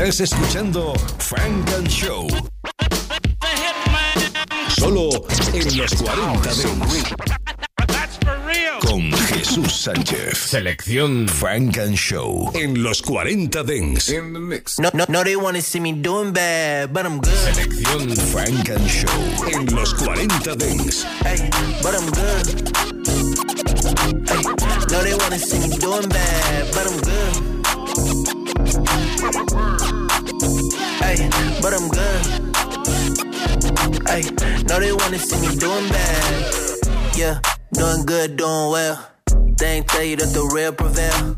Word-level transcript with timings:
Estás 0.00 0.20
escuchando 0.20 0.94
Frank 1.18 1.68
and 1.76 1.88
Show. 1.88 2.28
Solo 4.68 5.26
en 5.52 5.76
los 5.76 5.92
40 5.92 6.54
Dents. 6.54 7.04
Con 8.80 9.12
Jesús 9.12 9.72
Sánchez. 9.72 10.38
Selección 10.38 11.26
Frank 11.26 11.78
and 11.78 11.96
Show. 11.96 12.52
En 12.54 12.80
los 12.80 13.02
40 13.02 13.64
Dents. 13.64 14.08
In 14.10 14.34
the 14.34 14.38
mix. 14.38 14.78
No, 14.78 14.88
no, 14.94 15.04
no, 15.08 15.24
they 15.24 15.34
wanna 15.34 15.60
see 15.60 15.80
me 15.80 15.92
doing 15.94 16.32
bad, 16.32 16.92
but 16.92 17.04
I'm 17.04 17.18
good. 17.18 17.34
Selección 17.34 18.16
Frank 18.30 18.68
and 18.70 18.88
Show. 18.88 19.10
En 19.52 19.66
los 19.74 19.94
40 19.94 20.54
Dents. 20.54 21.04
Hey, 21.24 21.50
but 21.82 21.96
I'm 21.96 22.08
good. 22.12 22.70
Hey, 24.28 24.42
no, 24.92 25.02
they 25.02 25.14
wanna 25.16 25.40
see 25.40 25.58
me 25.58 25.76
doing 25.76 26.08
bad, 26.08 26.72
but 26.72 26.86
I'm 26.86 27.00
good. 27.00 27.47
Hey, 34.08 34.22
no, 34.64 34.80
they 34.80 34.90
wanna 34.90 35.18
see 35.18 35.38
me 35.46 35.54
doing 35.56 35.86
bad. 35.90 36.54
Yeah, 37.14 37.40
doing 37.74 38.06
good, 38.06 38.38
doing 38.38 38.70
well. 38.70 39.06
They 39.58 39.76
ain't 39.76 39.88
tell 39.88 40.02
you 40.02 40.16
that 40.16 40.32
the 40.32 40.48
real 40.54 40.72
prevail. 40.72 41.36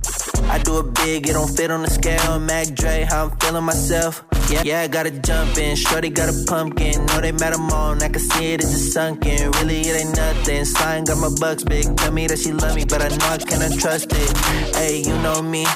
I 0.49 0.59
do 0.59 0.79
it 0.79 0.95
big, 0.95 1.29
it 1.29 1.33
don't 1.33 1.49
fit 1.49 1.73
on 1.73 1.83
the 1.83 1.91
scale. 1.91 2.39
Mac 2.39 2.69
Dre, 2.75 3.03
how 3.09 3.25
I'm 3.27 3.37
feeling 3.39 3.65
myself. 3.65 4.23
Yeah, 4.49 4.63
yeah, 4.65 4.81
I 4.83 4.87
gotta 4.87 5.11
jump 5.11 5.59
in. 5.59 5.75
Shorty 5.75 6.11
got 6.11 6.29
a 6.29 6.45
pumpkin. 6.47 7.07
Know 7.07 7.21
they 7.21 7.33
them 7.33 7.71
on. 7.71 8.03
I 8.05 8.09
can 8.09 8.21
see 8.21 8.53
it, 8.53 8.61
it's 8.61 8.71
just 8.71 8.93
sunken. 8.93 9.51
Really, 9.53 9.81
it 9.81 10.05
ain't 10.05 10.17
nothing. 10.17 10.65
Slime 10.65 11.05
got 11.05 11.19
my 11.19 11.31
bucks 11.41 11.65
big. 11.65 11.97
Tell 11.97 12.13
me 12.13 12.29
that 12.29 12.39
she 12.39 12.53
love 12.53 12.77
me, 12.77 12.85
but 12.85 13.03
I 13.03 13.09
know 13.09 13.27
I 13.27 13.39
cannot 13.39 13.79
trust 13.81 14.13
it. 14.13 14.77
Hey, 14.77 15.03
you 15.03 15.17
know 15.23 15.43
me. 15.43 15.67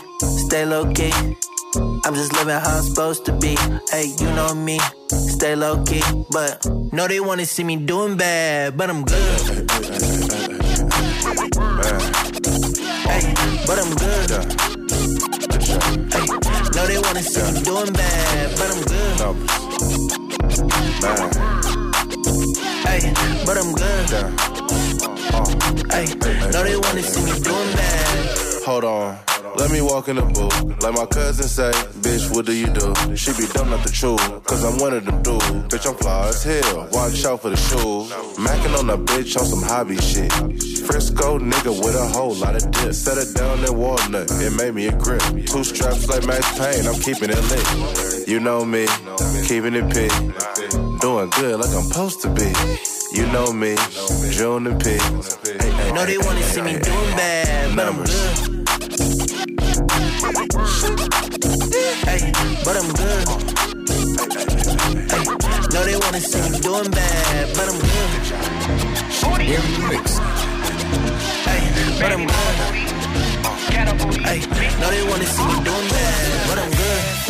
Stay 0.46 0.64
low 0.64 0.86
key. 0.92 1.12
I'm 1.76 2.14
just 2.14 2.32
living 2.34 2.54
how 2.54 2.78
I'm 2.78 2.84
supposed 2.84 3.24
to 3.26 3.32
be. 3.32 3.56
Hey, 3.90 4.12
you 4.18 4.26
know 4.26 4.54
me. 4.54 4.78
Stay 5.08 5.56
low 5.56 5.82
key. 5.84 6.02
But 6.30 6.64
no, 6.92 7.08
they 7.08 7.20
wanna 7.20 7.46
see 7.46 7.64
me 7.64 7.76
doing 7.76 8.16
bad. 8.16 8.76
But 8.76 8.90
I'm 8.90 9.04
good. 9.04 9.40
Hey, 13.10 13.34
but 13.66 13.78
I'm 13.82 13.94
good. 13.94 14.30
Hey, 16.12 16.26
no, 16.76 16.86
they 16.86 16.98
wanna 16.98 17.22
see 17.22 17.42
me 17.52 17.62
doing 17.62 17.92
bad, 17.92 18.50
but 18.58 18.70
I'm 18.70 18.82
good. 18.92 19.18
Hey, 22.86 23.00
but 23.44 23.56
I'm 23.58 23.72
good. 23.74 24.10
Hey, 25.90 26.06
no, 26.52 26.62
they 26.62 26.76
wanna 26.76 27.02
see 27.02 27.24
me 27.24 27.32
doing 27.40 27.72
bad. 27.74 28.64
Hold 28.64 28.84
on. 28.84 29.33
Let 29.44 29.70
me 29.70 29.82
walk 29.82 30.08
in 30.08 30.16
the 30.16 30.22
booth. 30.22 30.82
Like 30.82 30.94
my 30.94 31.04
cousin 31.04 31.46
say, 31.46 31.70
bitch, 32.00 32.34
what 32.34 32.46
do 32.46 32.54
you 32.54 32.66
do? 32.66 32.94
She 33.14 33.30
be 33.32 33.46
dumb 33.52 33.68
not 33.68 33.84
the 33.84 33.92
truth, 33.92 34.18
cause 34.44 34.64
I'm 34.64 34.80
one 34.80 34.94
of 34.94 35.04
them 35.04 35.22
dudes. 35.22 35.44
Bitch, 35.68 35.86
I'm 35.86 35.96
fly 35.96 36.28
as 36.28 36.42
hell. 36.42 36.88
Watch 36.92 37.24
out 37.26 37.42
for 37.42 37.50
the 37.50 37.56
shoes. 37.56 38.08
Macking 38.40 38.78
on 38.78 38.88
a 38.88 38.96
bitch 38.96 39.36
on 39.36 39.44
some 39.44 39.62
hobby 39.62 39.98
shit. 40.00 40.32
Frisco 40.86 41.38
nigga 41.38 41.76
with 41.84 41.94
a 41.94 42.08
whole 42.08 42.34
lot 42.34 42.56
of 42.56 42.70
dip. 42.70 42.94
Set 42.94 43.18
it 43.18 43.34
down 43.36 43.62
in 43.62 43.76
walnut, 43.76 44.30
it 44.30 44.56
made 44.56 44.74
me 44.74 44.86
a 44.86 44.96
grip. 44.96 45.20
Two 45.46 45.62
straps 45.62 46.08
like 46.08 46.26
Max 46.26 46.48
Payne, 46.58 46.86
I'm 46.88 46.98
keeping 47.00 47.28
it 47.28 47.42
lit. 47.52 48.26
You 48.26 48.40
know 48.40 48.64
me, 48.64 48.86
keeping 49.44 49.74
it 49.74 49.92
pit. 49.92 50.10
Doing 51.00 51.28
good 51.36 51.60
like 51.60 51.74
I'm 51.76 51.84
supposed 51.84 52.22
to 52.22 52.30
be. 52.32 52.48
You 53.12 53.26
know 53.28 53.52
me, 53.52 53.76
June 54.32 54.66
and 54.66 54.80
P. 54.82 54.96
No, 55.92 56.06
they 56.06 56.16
wanna 56.16 56.42
see 56.42 56.62
me 56.62 56.72
doing 56.72 57.12
bad, 57.14 57.76
but 57.76 57.86
I'm 57.86 58.04
good. 58.04 58.63
Hey, 62.14 62.30
but 62.64 62.76
I'm 62.76 62.86
good. 62.92 63.26
Hey, 65.10 65.24
no, 65.72 65.84
they 65.84 65.96
wanna 65.96 66.20
see 66.20 66.48
me 66.48 66.60
doing 66.60 66.88
bad, 66.92 67.48
but 67.56 67.68
I'm 67.68 67.80
good. 67.80 68.10
The 69.42 69.58
mix. 69.90 70.18
Hey, 71.42 71.98
but 72.00 72.12
I'm 72.12 72.24
good. 72.24 72.56
Hey, 74.22 74.40
no, 74.78 74.90
they 74.92 75.02
wanna 75.10 75.26
see 75.26 75.44
me 75.44 75.64
doing 75.64 75.88
bad, 75.88 76.48
but 76.48 76.58
I'm 76.60 76.70
good. 76.70 77.23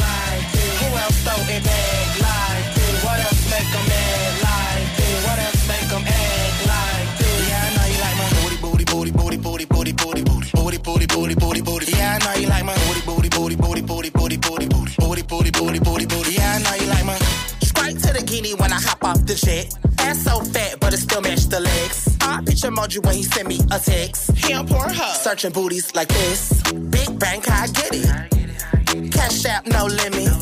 Emoji 22.74 23.04
when 23.04 23.14
he 23.14 23.22
send 23.22 23.48
me 23.48 23.60
a 23.70 23.78
text. 23.78 24.30
He 24.36 24.52
on 24.52 24.66
Pornhub, 24.66 25.14
searching 25.14 25.52
booties 25.52 25.94
like 25.94 26.08
this. 26.08 26.62
Big 26.72 27.18
bank, 27.18 27.48
I 27.50 27.66
get 27.68 27.90
it. 27.92 29.12
Cash 29.12 29.44
app, 29.46 29.66
no 29.66 29.86
limit. 29.86 30.32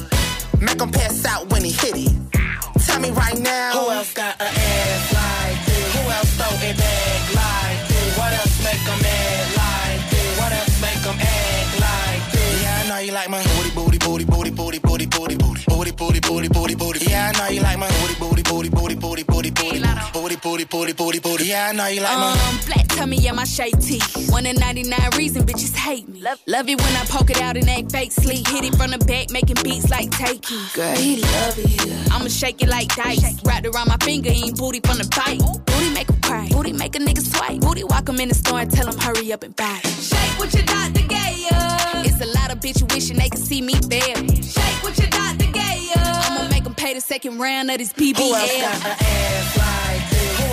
Make 0.60 0.80
him 0.80 0.90
pass 0.90 1.24
out 1.26 1.50
when 1.50 1.64
he 1.64 1.72
hit 1.72 1.94
it. 1.96 2.12
Tell 2.86 3.00
me 3.00 3.10
right 3.10 3.38
now. 3.38 3.81
Booty, 20.42 20.64
booty, 20.64 20.64
booty, 20.64 20.92
booty, 20.92 21.18
booty. 21.20 21.44
Yeah, 21.46 21.68
I 21.68 21.72
know 21.72 21.86
you 21.86 22.00
like 22.02 22.16
my. 22.18 22.30
Um, 22.32 22.58
flat 22.58 22.88
tummy, 22.88 23.16
yeah, 23.16 23.32
my 23.32 23.44
shape 23.44 23.78
T. 23.78 24.00
One 24.30 24.46
in 24.46 24.56
99 24.56 24.98
reason 25.16 25.44
bitches 25.44 25.74
hate 25.74 26.08
me. 26.08 26.20
Love, 26.20 26.40
love 26.46 26.68
it 26.68 26.80
when 26.80 26.96
I 26.96 27.04
poke 27.06 27.30
it 27.30 27.40
out 27.40 27.56
and 27.56 27.68
act 27.68 27.92
fake 27.92 28.12
sleep. 28.12 28.46
Hit 28.48 28.64
it 28.64 28.74
from 28.74 28.90
the 28.90 28.98
back, 28.98 29.30
making 29.30 29.56
beats 29.62 29.88
like 29.90 30.10
takey. 30.10 30.74
Girl, 30.74 30.94
he 30.96 31.16
love 31.20 31.54
it. 31.58 32.12
I'ma 32.12 32.28
shake 32.28 32.62
it 32.62 32.68
like 32.68 32.94
dice. 32.94 33.42
Wrapped 33.44 33.66
around 33.66 33.88
my 33.88 33.96
finger, 33.98 34.30
ain't 34.30 34.56
booty 34.58 34.80
from 34.80 34.98
the 34.98 35.08
bite. 35.16 35.40
Booty 35.66 35.90
make 35.94 36.08
him 36.08 36.20
cry. 36.22 36.48
Booty 36.50 36.72
make 36.72 36.94
a 36.96 36.98
nigga 36.98 37.22
swipe. 37.22 37.60
Booty 37.60 37.84
walk 37.84 38.08
him 38.08 38.20
in 38.20 38.28
the 38.28 38.34
store 38.34 38.60
and 38.60 38.70
tell 38.70 38.88
him 38.88 38.98
hurry 38.98 39.32
up 39.32 39.42
and 39.44 39.54
buy. 39.56 39.78
Shake 40.00 40.38
what 40.38 40.52
your 40.52 40.64
doctor 40.64 41.02
gave 41.06 41.38
ya. 41.38 42.02
It's 42.04 42.20
a 42.20 42.26
lot 42.38 42.52
of 42.52 42.58
bitch 42.60 42.82
wishing 42.92 43.16
they 43.16 43.28
could 43.28 43.40
see 43.40 43.62
me 43.62 43.74
fail. 43.74 44.16
Shake 44.26 44.82
what 44.82 44.98
your 44.98 45.08
doctor 45.08 45.46
gave 45.46 45.82
ya. 45.94 46.02
I'ma 46.04 46.48
make 46.48 46.64
him 46.66 46.74
pay 46.74 46.94
the 46.94 47.00
second 47.00 47.38
round 47.38 47.70
of 47.70 47.78
this 47.78 47.92
PBL. 47.92 48.16
Who 48.18 48.34
else 48.34 48.60
got 48.60 48.86
an 48.86 48.96
ass 49.00 49.56
like 49.58 49.82
this? 49.82 50.00
Who 50.00 50.01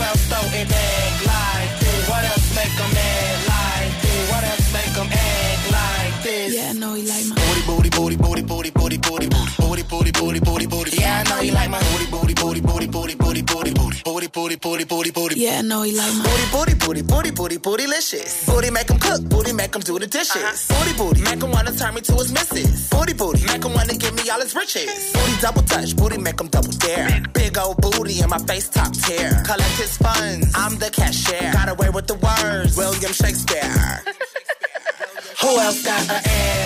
else 0.09 0.25
throw 0.29 0.45
it 0.59 0.67
back 0.67 1.13
like 1.33 1.71
this? 1.81 2.09
What 2.09 2.23
else 2.31 2.47
make 2.57 2.75
'em 2.83 2.93
act 2.97 3.41
like 3.53 3.93
this? 4.03 4.23
What 4.31 4.43
else 4.51 4.67
make 4.77 4.95
'em 5.01 5.09
act 5.11 5.63
like 5.77 6.15
this? 6.25 6.49
Yeah, 6.55 6.69
I 6.69 6.73
know 6.81 6.93
he 6.97 7.03
like 7.13 7.25
my 7.29 7.35
Booty, 7.35 7.61
booty, 7.69 7.89
booty, 7.97 8.15
booty, 8.17 8.41
booty, 8.49 8.69
booty, 8.71 8.97
booty, 8.97 9.27
booty, 9.59 9.83
booty, 9.91 10.11
booty, 10.11 10.39
booty, 10.39 10.65
booty. 10.73 10.91
Yeah, 10.97 11.21
I 11.21 11.29
know 11.29 11.41
you 11.41 11.51
like 11.59 11.69
my 11.69 11.81
booty, 11.91 12.07
booty, 12.13 12.33
booty, 12.33 12.61
booty, 12.61 12.87
booty, 12.87 13.15
booty, 13.15 13.41
booty, 13.43 13.71
booty, 14.03 14.27
booty, 14.27 14.55
booty, 14.55 14.83
booty, 14.85 15.11
booty. 15.11 15.39
Yeah, 15.39 15.59
I 15.59 15.61
know 15.61 15.83
he 15.83 15.91
like 15.95 16.13
my 16.15 16.23
Booty, 16.23 16.75
booty, 16.75 16.75
booty, 16.75 17.01
booty, 17.01 17.31
booty, 17.31 17.57
bootylicious. 17.57 18.45
Booty 18.45 18.69
make 18.71 18.89
'em 18.89 18.99
cook, 18.99 19.21
booty 19.29 19.53
make 19.53 19.75
'em 19.75 19.81
do 19.81 19.99
the 19.99 20.07
dishes. 20.07 20.35
Uh-huh. 20.35 20.83
Booty, 20.83 20.93
booty, 20.97 21.21
make 21.21 21.41
'em 21.43 21.51
wanna 21.51 21.71
turn 21.71 21.93
me 21.95 22.01
to 22.01 22.13
his 22.15 22.31
missus. 22.31 22.89
Booty, 22.89 23.13
booty, 23.13 23.43
make 23.45 23.63
'em 23.65 23.73
wanna 23.73 23.95
give 23.95 24.13
me 24.15 24.29
all 24.29 24.39
his 24.39 24.55
riches. 24.55 25.11
Booty 25.13 25.35
double 25.41 25.63
touch, 25.63 25.95
booty 25.95 26.17
make 26.17 26.39
'em 26.39 26.47
double 26.47 26.71
dare. 26.73 27.21
Big 27.33 27.57
old 27.57 27.77
booty 27.81 28.19
in 28.21 28.29
my 28.29 28.39
face 28.39 28.67
top 28.69 28.91
tier. 28.93 29.41
Collect 29.45 29.77
his 29.83 29.97
funds, 29.97 30.47
I'm 30.55 30.77
the 30.77 30.89
cashier. 30.89 31.51
Got 31.53 31.69
away 31.69 31.89
with 31.89 32.07
the 32.07 32.15
words, 32.15 32.75
William 32.77 33.13
Shakespeare. 33.13 34.03
Who 35.41 35.57
else 35.59 35.83
got 35.83 36.01
an 36.09 36.21
ass 36.25 36.58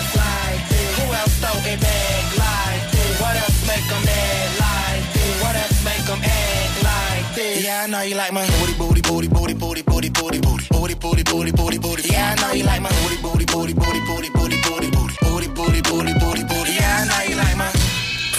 Yeah, 7.74 7.86
I 7.86 7.88
know 7.88 8.02
you 8.02 8.14
like 8.16 8.32
my 8.32 8.46
booty, 8.60 8.74
booty, 8.78 9.02
booty, 9.02 9.28
booty, 9.28 9.54
booty, 9.56 9.82
booty, 9.82 10.10
booty, 10.12 10.40
booty, 10.40 10.68
booty, 10.70 10.94
booty, 10.94 11.24
booty, 11.24 11.52
booty, 11.52 11.78
booty. 11.80 12.08
Yeah, 12.08 12.36
I 12.38 12.42
know 12.42 12.54
you 12.54 12.66
like 12.66 12.82
my 12.84 12.92
booty, 13.02 13.18
booty, 13.20 13.46
booty, 13.46 13.74
booty, 13.74 14.00
booty, 14.06 14.30
booty, 14.30 14.58
booty, 14.62 14.92
booty, 14.92 15.18
booty, 15.24 15.48
booty, 15.50 15.82
booty, 15.82 16.14
booty, 16.20 16.44
booty. 16.44 16.74
Yeah, 16.74 17.02
I 17.02 17.06
know 17.10 17.30
you 17.32 17.36
like 17.36 17.58
my. 17.58 17.70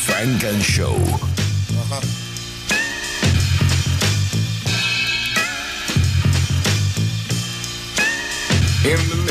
Funk 0.06 0.44
and 0.44 0.62
Show. 0.62 0.94
In 8.86 9.08
the 9.08 9.16
mix. 9.16 9.23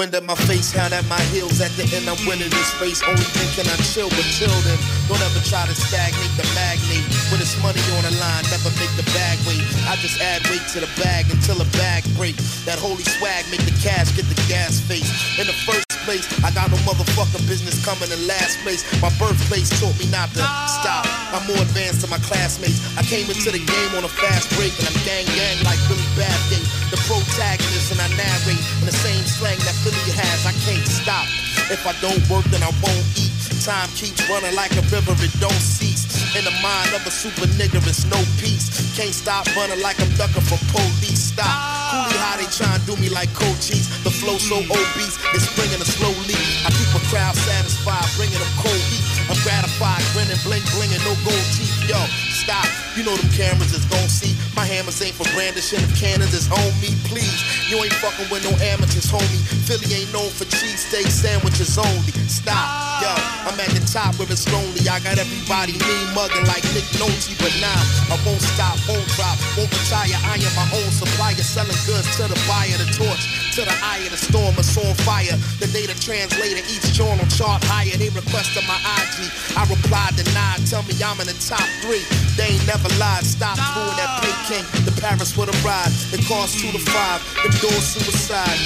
Wind 0.00 0.14
at 0.14 0.24
my 0.24 0.34
face, 0.48 0.72
hand 0.72 0.94
at 0.94 1.04
my 1.12 1.20
heels. 1.28 1.60
At 1.60 1.76
the 1.76 1.84
end, 1.92 2.08
I'm 2.08 2.16
winning 2.24 2.48
this 2.48 2.72
race. 2.80 3.04
Only 3.04 3.20
thinking 3.36 3.68
I 3.68 3.76
chill, 3.84 4.08
till 4.08 4.48
then, 4.64 4.80
Don't 5.12 5.20
ever 5.20 5.44
try 5.44 5.68
to 5.68 5.76
stagnate 5.76 6.32
the 6.40 6.48
magnate. 6.56 7.04
When 7.28 7.36
it's 7.36 7.52
money 7.60 7.84
on 8.00 8.08
the 8.08 8.16
line, 8.16 8.48
never 8.48 8.72
make 8.80 8.88
the 8.96 9.04
bag 9.12 9.36
wait. 9.44 9.60
I 9.84 10.00
just 10.00 10.16
add 10.24 10.40
weight 10.48 10.64
to 10.72 10.80
the 10.80 10.88
bag 10.96 11.28
until 11.28 11.60
a 11.60 11.68
bag 11.76 12.08
break. 12.16 12.40
That 12.64 12.80
holy 12.80 13.04
swag 13.04 13.44
make 13.52 13.60
the 13.68 13.76
cash 13.84 14.16
get 14.16 14.24
the 14.24 14.40
gas 14.48 14.80
face. 14.80 15.12
In 15.36 15.46
the 15.46 15.52
first 15.68 15.89
place, 16.10 16.26
I 16.42 16.50
got 16.50 16.66
no 16.74 16.78
motherfucking 16.82 17.46
business 17.46 17.78
coming 17.86 18.10
in 18.10 18.18
last 18.26 18.58
place. 18.66 18.82
My 18.98 19.14
birthplace 19.14 19.70
taught 19.78 19.94
me 20.02 20.10
not 20.10 20.26
to 20.34 20.42
stop. 20.66 21.06
I'm 21.30 21.46
more 21.46 21.62
advanced 21.62 22.02
than 22.02 22.10
my 22.10 22.18
classmates. 22.26 22.82
I 22.98 23.06
came 23.06 23.30
into 23.30 23.54
the 23.54 23.62
game 23.62 23.92
on 23.94 24.02
a 24.02 24.10
fast 24.18 24.50
break 24.58 24.74
and 24.82 24.90
I'm 24.90 24.98
gang 25.06 25.26
gang 25.38 25.62
like 25.62 25.78
Billy 25.86 26.02
Bathgate. 26.18 26.66
The 26.90 26.98
protagonist 27.06 27.94
and 27.94 28.02
I 28.02 28.10
narrate 28.18 28.64
in 28.82 28.86
the 28.90 28.96
same 29.06 29.22
slang 29.22 29.58
that 29.62 29.76
Philly 29.86 30.10
has. 30.18 30.42
I 30.42 30.54
can't 30.66 30.82
stop. 30.82 31.39
If 31.70 31.86
I 31.86 31.94
don't 32.02 32.18
work, 32.26 32.42
then 32.50 32.62
I 32.66 32.72
won't 32.82 33.06
eat. 33.14 33.30
Time 33.62 33.86
keeps 33.94 34.18
running 34.26 34.54
like 34.58 34.74
a 34.74 34.82
river, 34.90 35.14
it 35.22 35.30
don't 35.38 35.62
cease. 35.62 36.02
In 36.34 36.42
the 36.42 36.50
mind 36.58 36.90
of 36.98 37.06
a 37.06 37.12
super 37.14 37.46
nigga, 37.54 37.78
it's 37.86 38.02
no 38.10 38.18
peace. 38.42 38.74
Can't 38.98 39.14
stop 39.14 39.46
running 39.54 39.78
like 39.78 40.00
I'm 40.02 40.10
ducking 40.18 40.42
from 40.42 40.58
police. 40.74 41.30
Stop. 41.30 41.46
Coolie 41.46 42.18
how 42.18 42.34
they 42.42 42.50
try 42.50 42.74
and 42.74 42.82
do 42.90 42.98
me 42.98 43.06
like 43.06 43.30
coaches. 43.38 43.86
The 44.02 44.10
flow 44.10 44.38
so 44.42 44.58
obese, 44.66 45.14
it's 45.30 45.46
bringing 45.54 45.78
a 45.78 45.86
slow 45.86 46.10
leak. 46.26 46.42
I 46.66 46.74
keep 46.74 46.90
a 46.90 47.02
crowd 47.06 47.38
satisfied, 47.38 48.06
bringing 48.18 48.42
them 48.42 48.50
cold 48.58 48.82
heat. 48.90 49.06
I'm 49.30 49.38
gratified, 49.46 50.02
grinning, 50.10 50.42
bling, 50.42 50.66
blinging, 50.74 51.02
no 51.06 51.14
gold 51.22 51.46
teeth. 51.54 51.86
Yo, 51.86 52.02
stop. 52.34 52.66
You 52.98 53.06
know 53.06 53.14
them 53.14 53.30
cameras 53.30 53.70
is 53.70 53.86
gon' 53.86 54.10
see. 54.10 54.34
My 54.60 54.68
hammers 54.68 55.00
ain't 55.00 55.16
for 55.16 55.24
brandishing. 55.32 55.80
If 55.80 55.96
cannons 55.96 56.36
is 56.36 56.44
on 56.52 56.68
me, 56.84 56.92
please. 57.08 57.40
You 57.72 57.80
ain't 57.80 57.96
fucking 57.96 58.28
with 58.28 58.44
no 58.44 58.52
amateurs, 58.60 59.08
homie. 59.08 59.40
Philly 59.64 59.88
ain't 59.96 60.12
known 60.12 60.28
for 60.28 60.44
cheesesteak 60.44 61.08
sandwiches 61.08 61.80
only. 61.80 62.12
Stop, 62.28 63.00
yo. 63.00 63.08
I'm 63.48 63.56
at 63.56 63.72
the 63.72 63.80
top 63.88 64.20
where 64.20 64.28
it's 64.28 64.44
lonely. 64.52 64.84
I 64.84 65.00
got 65.00 65.16
everybody 65.16 65.80
mean 65.80 66.06
mugging 66.12 66.44
like 66.44 66.60
Nick 66.76 66.84
Nolte, 67.00 67.32
but 67.40 67.56
nah, 67.56 67.72
I 68.12 68.20
won't 68.20 68.44
stop, 68.52 68.76
won't 68.84 69.08
drop, 69.16 69.40
won't 69.56 69.72
retire. 69.72 70.12
I 70.28 70.36
am 70.36 70.52
my 70.52 70.68
own 70.76 70.92
supplier, 70.92 71.40
selling 71.40 71.80
goods 71.88 72.12
to 72.20 72.28
the 72.28 72.36
buyer, 72.44 72.76
the 72.76 72.84
torch 72.92 73.40
to 73.56 73.64
the 73.64 73.76
eye 73.80 74.04
of 74.04 74.12
the 74.12 74.20
storm. 74.20 74.54
It's 74.60 74.76
on 74.76 74.92
fire. 75.08 75.36
The 75.58 75.66
data 75.72 75.96
translator, 75.98 76.60
each 76.68 76.86
journal 76.92 77.24
chart 77.32 77.64
higher. 77.64 77.96
They 77.96 78.12
requested 78.12 78.62
my 78.68 78.76
IG. 78.76 79.32
I 79.56 79.64
replied, 79.66 80.20
denied. 80.20 80.68
Tell 80.68 80.84
me 80.84 80.94
I'm 81.00 81.18
in 81.18 81.26
the 81.26 81.38
top 81.40 81.64
three. 81.82 82.04
They 82.36 82.54
ain't 82.56 82.66
never 82.66 82.88
lied. 83.00 83.26
Stop 83.26 83.58
fooling 83.74 83.96
that 83.98 84.22
pink 84.22 84.38
The 84.50 84.90
Paris 84.98 85.38
with 85.38 85.46
a 85.46 85.54
ride. 85.62 85.94
It 86.10 86.26
costs 86.26 86.58
two 86.58 86.74
to 86.74 86.82
five. 86.90 87.22
Them 87.38 87.54
doors 87.62 87.86
suicide. 87.86 88.58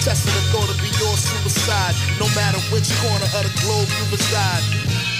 Testing 0.00 0.32
the 0.32 0.40
thought 0.48 0.72
to 0.72 0.76
be 0.80 0.88
your 0.96 1.12
suicide. 1.20 1.92
No 2.16 2.24
matter 2.32 2.56
which 2.72 2.88
corner 3.04 3.28
of 3.36 3.44
the 3.44 3.52
globe 3.60 3.92
you 3.92 4.04
reside. 4.08 4.64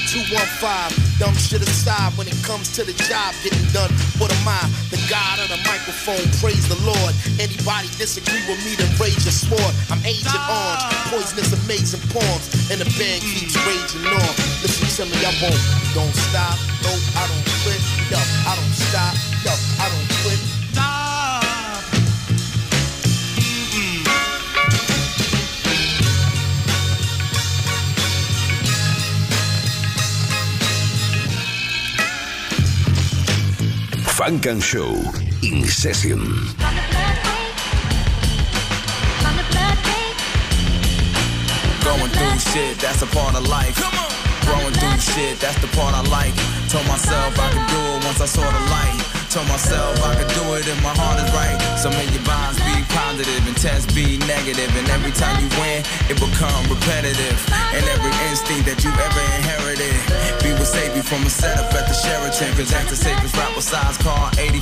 215, 0.09 1.21
dumb 1.21 1.37
shit 1.37 1.61
aside 1.61 2.17
when 2.17 2.25
it 2.25 2.41
comes 2.41 2.73
to 2.73 2.89
the 2.89 2.97
job 3.05 3.37
getting 3.45 3.61
done. 3.77 3.93
What 4.17 4.33
am 4.33 4.49
I? 4.49 4.65
The 4.89 4.97
God 5.13 5.45
of 5.45 5.53
the 5.53 5.61
microphone, 5.69 6.25
praise 6.41 6.65
the 6.65 6.81
Lord. 6.81 7.13
Anybody 7.37 7.93
disagree 8.01 8.41
with 8.49 8.65
me, 8.65 8.81
then 8.81 8.89
rage 8.97 9.21
your 9.29 9.37
sword. 9.37 9.75
I'm 9.93 10.01
Agent 10.09 10.33
Orange, 10.33 10.89
poisonous, 11.13 11.53
amazing 11.53 12.01
poems, 12.09 12.49
and 12.73 12.81
the 12.81 12.89
band 12.97 13.21
keeps 13.21 13.61
raging 13.69 14.09
on. 14.09 14.33
Listen 14.65 15.05
to 15.05 15.13
me, 15.13 15.21
I 15.21 15.37
won't, 15.45 15.61
don't 15.93 16.17
stop, 16.17 16.57
no, 16.81 16.97
I 17.13 17.29
don't 17.29 17.45
quit, 17.61 17.81
yo, 18.09 18.17
I 18.49 18.57
don't 18.57 18.77
stop, 18.89 19.13
Funk 34.19 34.47
and 34.47 34.61
Show 34.61 34.99
in 35.47 35.63
session. 35.63 36.19
Going 41.87 42.11
through 42.11 42.39
shit, 42.51 42.79
that's 42.83 43.03
a 43.03 43.07
part 43.15 43.37
of 43.37 43.47
life. 43.47 43.79
Growing 44.43 44.75
through 44.75 44.99
shit, 44.99 45.39
that's 45.39 45.61
the 45.63 45.69
part 45.79 45.95
I 45.95 46.03
like. 46.11 46.35
Told 46.67 46.83
myself 46.89 47.39
I 47.39 47.47
could 47.55 47.69
do 47.71 47.79
it 47.79 48.05
once 48.11 48.21
I 48.21 48.27
saw 48.27 48.43
the 48.43 48.65
light. 48.75 48.99
Told 49.31 49.47
myself 49.47 50.03
I 50.03 50.17
could 50.17 50.33
do 50.35 50.43
it 50.57 50.67
if 50.67 50.83
my 50.83 50.97
heart 50.97 51.21
is 51.21 51.31
right. 51.37 51.55
So 51.77 51.87
may 51.93 52.09
your 52.11 52.25
bonds 52.25 52.57
be 52.65 52.75
positive 52.89 53.45
and 53.47 53.55
tests 53.55 53.87
be 53.93 54.17
negative. 54.25 54.73
And 54.73 54.89
every 54.89 55.13
time 55.13 55.37
you 55.37 55.53
win, 55.61 55.85
it 56.09 56.17
become 56.17 56.65
repetitive. 56.67 57.39
And 57.77 57.85
every 57.93 58.11
instinct 58.33 58.67
that 58.73 58.81
you 58.83 58.89
ever 58.89 59.25
inherited, 59.37 59.95
be 60.41 60.48
what 60.48 60.48
save 60.69 60.93
you 60.95 61.03
from 61.03 61.25
a 61.25 61.31
setup 61.31 61.73
at 61.73 61.89
the 61.89 61.97
Sheraton. 61.97 62.53
Cause 62.53 62.71
that's 62.71 62.91
the 62.93 62.97
safest 62.97 63.35
rap 63.37 63.53
besides 63.57 63.97
car 63.99 64.31
85. 64.37 64.61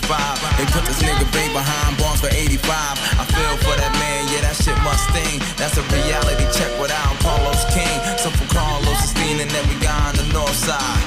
They 0.58 0.66
put 0.70 0.86
this 0.86 1.02
nigga 1.02 1.26
Bay 1.34 1.50
behind 1.50 1.98
bars 1.98 2.22
for 2.22 2.30
85. 2.30 2.62
I 2.62 3.24
feel 3.26 3.54
for 3.66 3.74
that 3.74 3.92
man, 3.98 4.22
yeah, 4.30 4.46
that 4.46 4.54
shit 4.54 4.78
must 4.86 5.02
sting. 5.10 5.42
That's 5.58 5.76
a 5.76 5.84
reality 5.90 6.46
check 6.54 6.70
without 6.78 7.12
Carlos 7.18 7.66
King. 7.74 7.98
So 8.22 8.30
for 8.30 8.46
Carlos 8.54 8.98
Esteem 9.02 9.42
and 9.42 9.50
every 9.50 9.78
guy 9.82 9.98
on 10.08 10.14
the 10.14 10.28
north 10.30 10.54
side. 10.54 11.02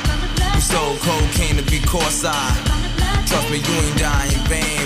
We 0.54 0.62
sold 0.62 1.00
cocaine 1.00 1.56
to 1.56 1.64
be 1.64 1.80
courtside. 1.80 2.60
Trust 3.30 3.48
me, 3.52 3.64
you 3.64 3.76
ain't 3.80 3.98
dying 3.98 4.34
in 4.36 4.44
vain, 4.52 4.79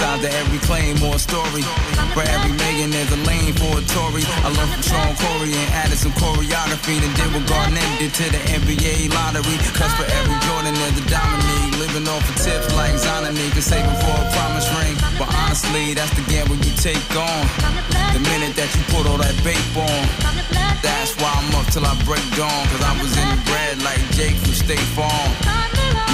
Sides 0.00 0.24
to 0.24 0.32
every 0.32 0.56
claim 0.64 0.96
or 1.04 1.20
story. 1.20 1.60
For 2.16 2.24
every 2.24 2.56
Megan, 2.56 2.88
there's 2.88 3.12
a 3.12 3.20
lane 3.28 3.52
for 3.52 3.68
a 3.76 3.84
Tory. 3.84 4.24
I 4.40 4.48
learned 4.48 4.72
from 4.72 4.80
Sean 4.80 5.12
Corey 5.12 5.52
and 5.52 5.68
added 5.76 6.00
some 6.00 6.16
choreography. 6.16 6.96
Then 7.04 7.12
did 7.20 7.28
what 7.36 7.44
Garnett 7.44 7.84
did 8.00 8.08
to 8.16 8.24
the 8.32 8.40
NBA 8.48 9.12
lottery. 9.12 9.60
Cause 9.76 9.92
for 10.00 10.08
every 10.08 10.40
Jordan, 10.48 10.72
there's 10.72 10.96
a 10.96 11.04
Dominique. 11.04 11.76
Living 11.84 12.08
off 12.08 12.24
of 12.24 12.36
tips 12.40 12.72
like 12.80 12.96
Zonani. 12.96 13.44
Can 13.52 13.60
save 13.60 13.84
for 14.00 14.16
a 14.16 14.24
promise 14.32 14.72
ring. 14.80 14.96
But 15.20 15.28
honestly, 15.36 15.92
that's 15.92 16.16
the 16.16 16.24
gamble 16.32 16.56
you 16.64 16.72
take 16.80 17.04
on. 17.12 17.44
The 18.16 18.24
minute 18.24 18.56
that 18.56 18.72
you 18.72 18.80
put 18.88 19.04
all 19.04 19.20
that 19.20 19.36
bait 19.44 19.60
on. 19.76 20.00
That's 20.80 21.12
why 21.20 21.28
I'm 21.28 21.52
up 21.60 21.68
till 21.76 21.84
I 21.84 21.92
break 22.08 22.24
dawn. 22.40 22.64
Cause 22.72 22.80
I 22.88 22.96
was 23.04 23.12
in 23.20 23.28
the 23.36 23.40
bread 23.52 23.84
like 23.84 24.00
Jake 24.16 24.40
from 24.40 24.56
State 24.56 24.88
Farm. 24.96 25.59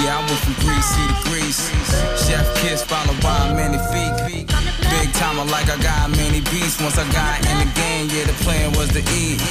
Yeah, 0.03 0.17
I 0.17 0.21
went 0.25 0.39
from 0.45 0.53
greasy 0.61 1.03
to 1.09 1.17
grease. 1.29 1.61
Chef 2.25 2.45
kiss 2.61 2.83
followed 2.83 3.19
by 3.21 3.53
many 3.53 3.77
feet. 3.89 4.47
Big 4.93 5.13
timer 5.13 5.45
like 5.45 5.69
I 5.69 5.77
got 5.81 6.09
many 6.11 6.41
beats. 6.41 6.79
Once 6.79 6.97
I 6.97 7.05
got 7.11 7.39
in 7.49 7.57
the 7.57 7.69
game, 7.73 8.07
yeah, 8.13 8.25
the 8.25 8.37
plan 8.43 8.71
was 8.73 8.89
to 8.89 9.01
eat. 9.17 9.41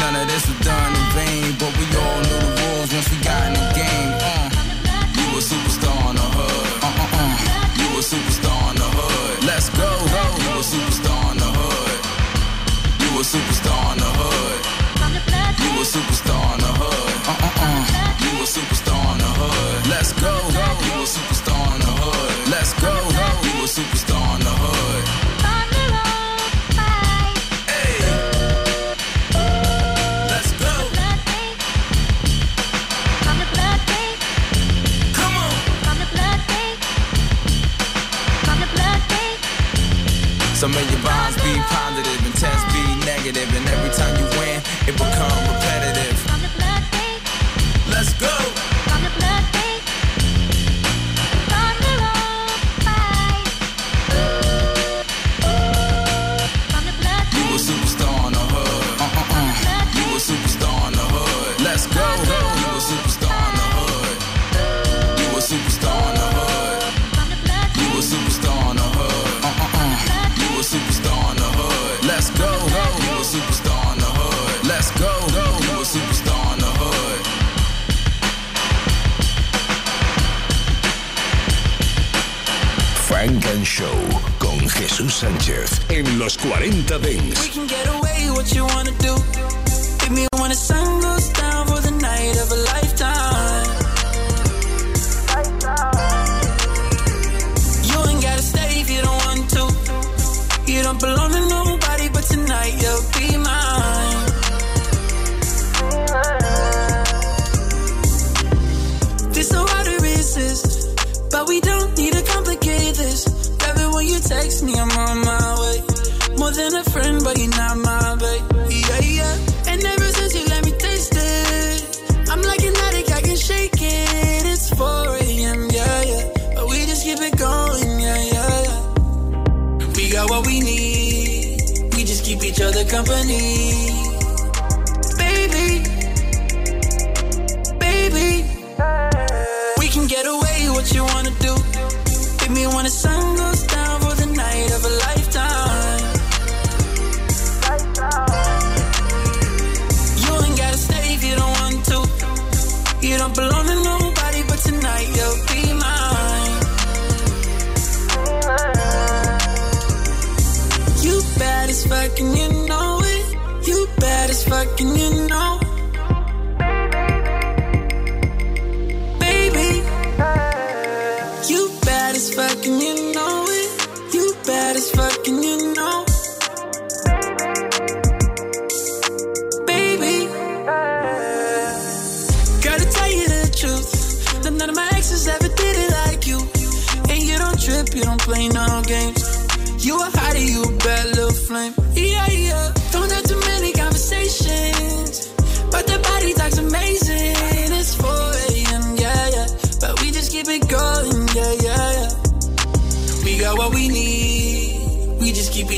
None 0.00 0.16
of 0.16 0.28
this 0.28 0.46
was 0.46 0.60
done 0.60 0.92
in 0.94 1.06
vain, 1.16 1.56
but 1.58 1.72
we 1.78 1.86
all 1.96 2.20
knew 2.28 2.40
the 2.44 2.52
rules 2.60 2.92
once 2.92 3.08
we 3.10 3.18
got 3.24 3.46
in 3.48 3.54
the 3.54 3.66
game. 3.74 4.35
Superstar 23.66 24.15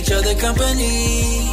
each 0.09 0.15
other 0.15 0.35
company. 0.37 1.48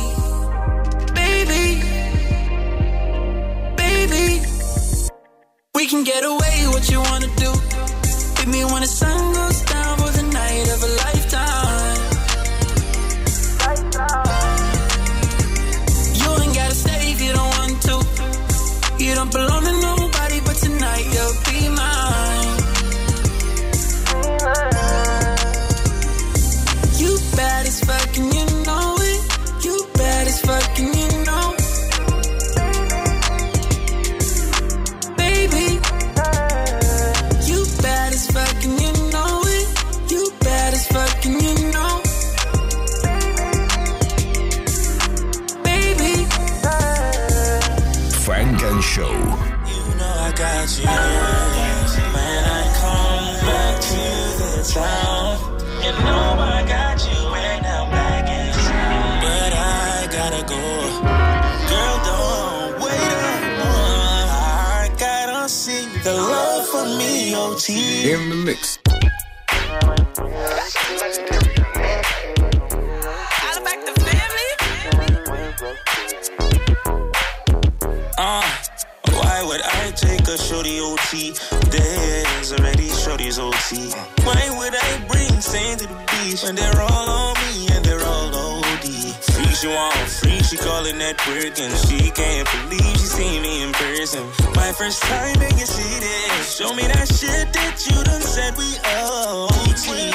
She 90.96 91.02
calling 91.02 91.16
that 91.16 91.28
work 91.28 91.60
and 91.60 91.76
she 91.78 92.12
can't 92.12 92.48
believe 92.52 92.98
she 92.98 93.08
seen 93.08 93.42
me 93.42 93.64
in 93.64 93.72
person. 93.74 94.24
My 94.56 94.72
first 94.72 95.02
time 95.04 95.42
in 95.42 95.58
your 95.58 95.68
city. 95.68 96.06
Show 96.44 96.74
me 96.76 96.84
that 96.84 97.08
shit 97.08 97.54
that 97.54 97.86
you 97.88 98.04
done 98.04 98.22
said 98.22 98.56
we 98.58 98.78
OT. 98.84 100.12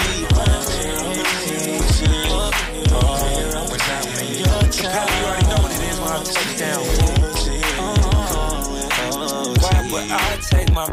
Probably 2.89 3.40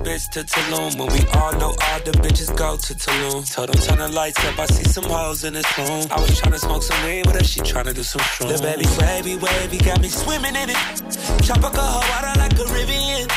bitch 0.08 0.30
to 0.30 0.44
Tulum 0.44 0.98
when 0.98 1.10
we 1.12 1.22
all 1.38 1.52
know 1.60 1.76
all 1.88 2.00
the 2.08 2.14
bitches 2.24 2.56
go 2.56 2.78
to 2.78 2.94
Tulum? 2.96 3.44
Told 3.54 3.70
them 3.70 3.82
turn 3.82 4.00
the 4.00 4.08
lights 4.08 4.40
up, 4.46 4.58
I 4.58 4.66
see 4.68 4.86
some 4.86 5.04
hoes 5.04 5.44
in 5.44 5.54
this 5.54 5.68
room. 5.78 6.08
I 6.10 6.20
was 6.22 6.40
trying 6.40 6.54
to 6.54 6.60
smoke 6.60 6.84
some 6.84 7.00
weed 7.04 7.26
but 7.26 7.46
she 7.46 7.60
trying 7.60 7.86
to 7.86 7.94
do 7.94 8.04
some 8.04 8.22
shrooms. 8.22 8.56
The 8.56 8.64
baby 8.64 8.88
wavy, 9.00 9.36
wavy, 9.36 9.78
got 9.84 10.00
me 10.02 10.08
swimming 10.08 10.56
in 10.56 10.70
it. 10.70 10.80
Chop 11.44 11.60
a 11.60 11.70
hoe 11.70 12.16
out 12.16 12.26
of 12.32 12.36
like 12.42 12.56
Caribbean. 12.56 13.28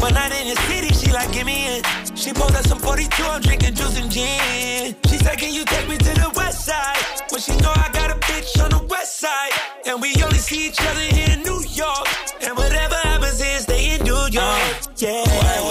One 0.00 0.14
night 0.14 0.32
in 0.38 0.46
the 0.54 0.56
city, 0.68 0.94
she 0.94 1.10
like, 1.10 1.32
give 1.32 1.46
me 1.46 1.78
in. 1.78 1.82
She 2.14 2.32
pulled 2.32 2.54
up 2.54 2.64
some 2.66 2.78
42, 2.78 3.22
I'm 3.24 3.40
drinking 3.40 3.74
juice 3.74 3.98
and 3.98 4.10
gin. 4.10 4.94
She 5.08 5.16
said, 5.18 5.36
can 5.38 5.52
you 5.52 5.64
take 5.64 5.88
me 5.88 5.96
to 5.96 6.12
the 6.22 6.30
west 6.36 6.66
side? 6.66 7.02
Well, 7.32 7.40
she 7.40 7.56
know 7.56 7.72
I 7.74 7.90
got 7.92 8.10
a 8.10 8.18
bitch 8.30 8.62
on 8.62 8.70
the 8.70 8.82
west 8.86 9.18
side. 9.18 9.52
And 9.86 10.00
we 10.00 10.14
only 10.22 10.38
see 10.38 10.68
each 10.68 10.80
other 10.80 11.00
in 11.00 11.42
New 11.42 11.62
York. 11.70 12.06
And 12.42 12.56
whatever 12.56 12.94
happens 12.94 13.40
is 13.40 13.62
stay 13.62 13.96
in 13.96 14.04
New 14.04 14.22
York. 14.30 14.36
Uh, 14.36 14.92
yeah. 14.98 15.65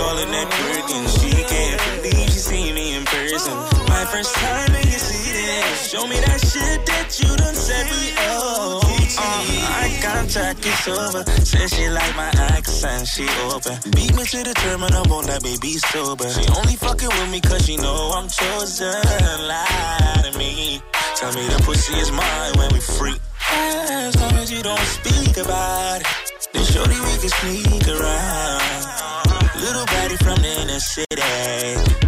Calling 0.00 0.32
that 0.32 0.48
and 0.96 1.08
she 1.12 1.30
can't 1.44 1.80
believe 2.00 2.30
she 2.32 2.40
seen 2.40 2.74
me 2.74 2.96
in 2.96 3.04
person. 3.04 3.52
My 3.92 4.04
first 4.08 4.32
time 4.34 4.72
in 4.80 4.86
your 4.88 5.04
city. 5.12 5.44
Show 5.92 6.06
me 6.08 6.16
that 6.24 6.40
shit 6.40 6.78
that 6.88 7.08
you 7.20 7.30
done 7.36 7.54
said 7.54 7.84
we 7.92 8.04
OT. 8.16 8.88
Uh, 9.20 9.80
eye 9.80 9.98
contact 10.00 10.64
is 10.64 10.88
over. 10.88 11.22
Said 11.44 11.68
she 11.68 11.84
like 11.90 12.14
my 12.16 12.30
accent, 12.56 13.06
she 13.06 13.26
open. 13.52 13.76
Beat 13.92 14.16
me 14.16 14.24
to 14.24 14.40
the 14.48 14.54
terminal, 14.64 15.04
won't 15.10 15.26
let 15.26 15.42
me 15.42 15.56
be 15.60 15.76
sober. 15.92 16.28
She 16.30 16.44
only 16.56 16.76
fucking 16.76 17.12
with 17.16 17.30
me 17.30 17.40
cause 17.40 17.66
she 17.66 17.76
know 17.76 18.12
I'm 18.16 18.28
chosen. 18.28 18.96
Lie 19.52 20.22
to 20.24 20.38
me. 20.38 20.80
Tell 21.16 21.32
me 21.34 21.44
the 21.52 21.60
pussy 21.66 21.94
is 22.00 22.10
mine 22.10 22.52
when 22.56 22.72
we 22.72 22.80
free. 22.80 23.18
As 23.52 24.16
long 24.16 24.34
as 24.40 24.50
you 24.50 24.62
don't 24.62 24.88
speak 24.96 25.36
about 25.36 26.00
it, 26.00 26.06
then 26.52 26.64
shorty 26.64 26.98
we 27.06 27.14
can 27.20 27.32
sneak 27.40 27.88
around. 27.88 28.89
Little 29.70 29.86
baddie 29.86 30.18
from 30.18 30.42
the 30.42 30.62
inner 30.62 30.80
city. 30.80 31.99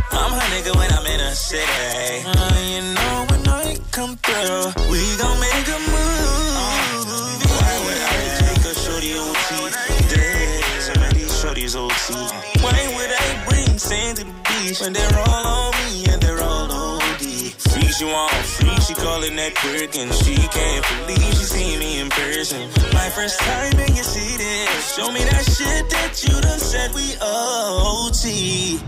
Callin' 19.33 19.53
that 19.55 19.97
and 19.97 20.12
she 20.12 20.37
can't 20.37 20.85
believe 21.07 21.35
she 21.35 21.45
see 21.45 21.79
me 21.79 22.01
in 22.01 22.11
person. 22.11 22.69
My 22.93 23.09
first 23.09 23.41
time 23.41 23.73
and 23.79 23.97
you 23.97 24.03
see 24.03 24.37
this. 24.37 24.95
Show 24.95 25.11
me 25.11 25.21
that 25.25 25.45
shit 25.45 25.89
that 25.89 26.23
you 26.23 26.39
done 26.41 26.59
said 26.59 26.93
we 26.95 27.17
OT. 27.23 28.79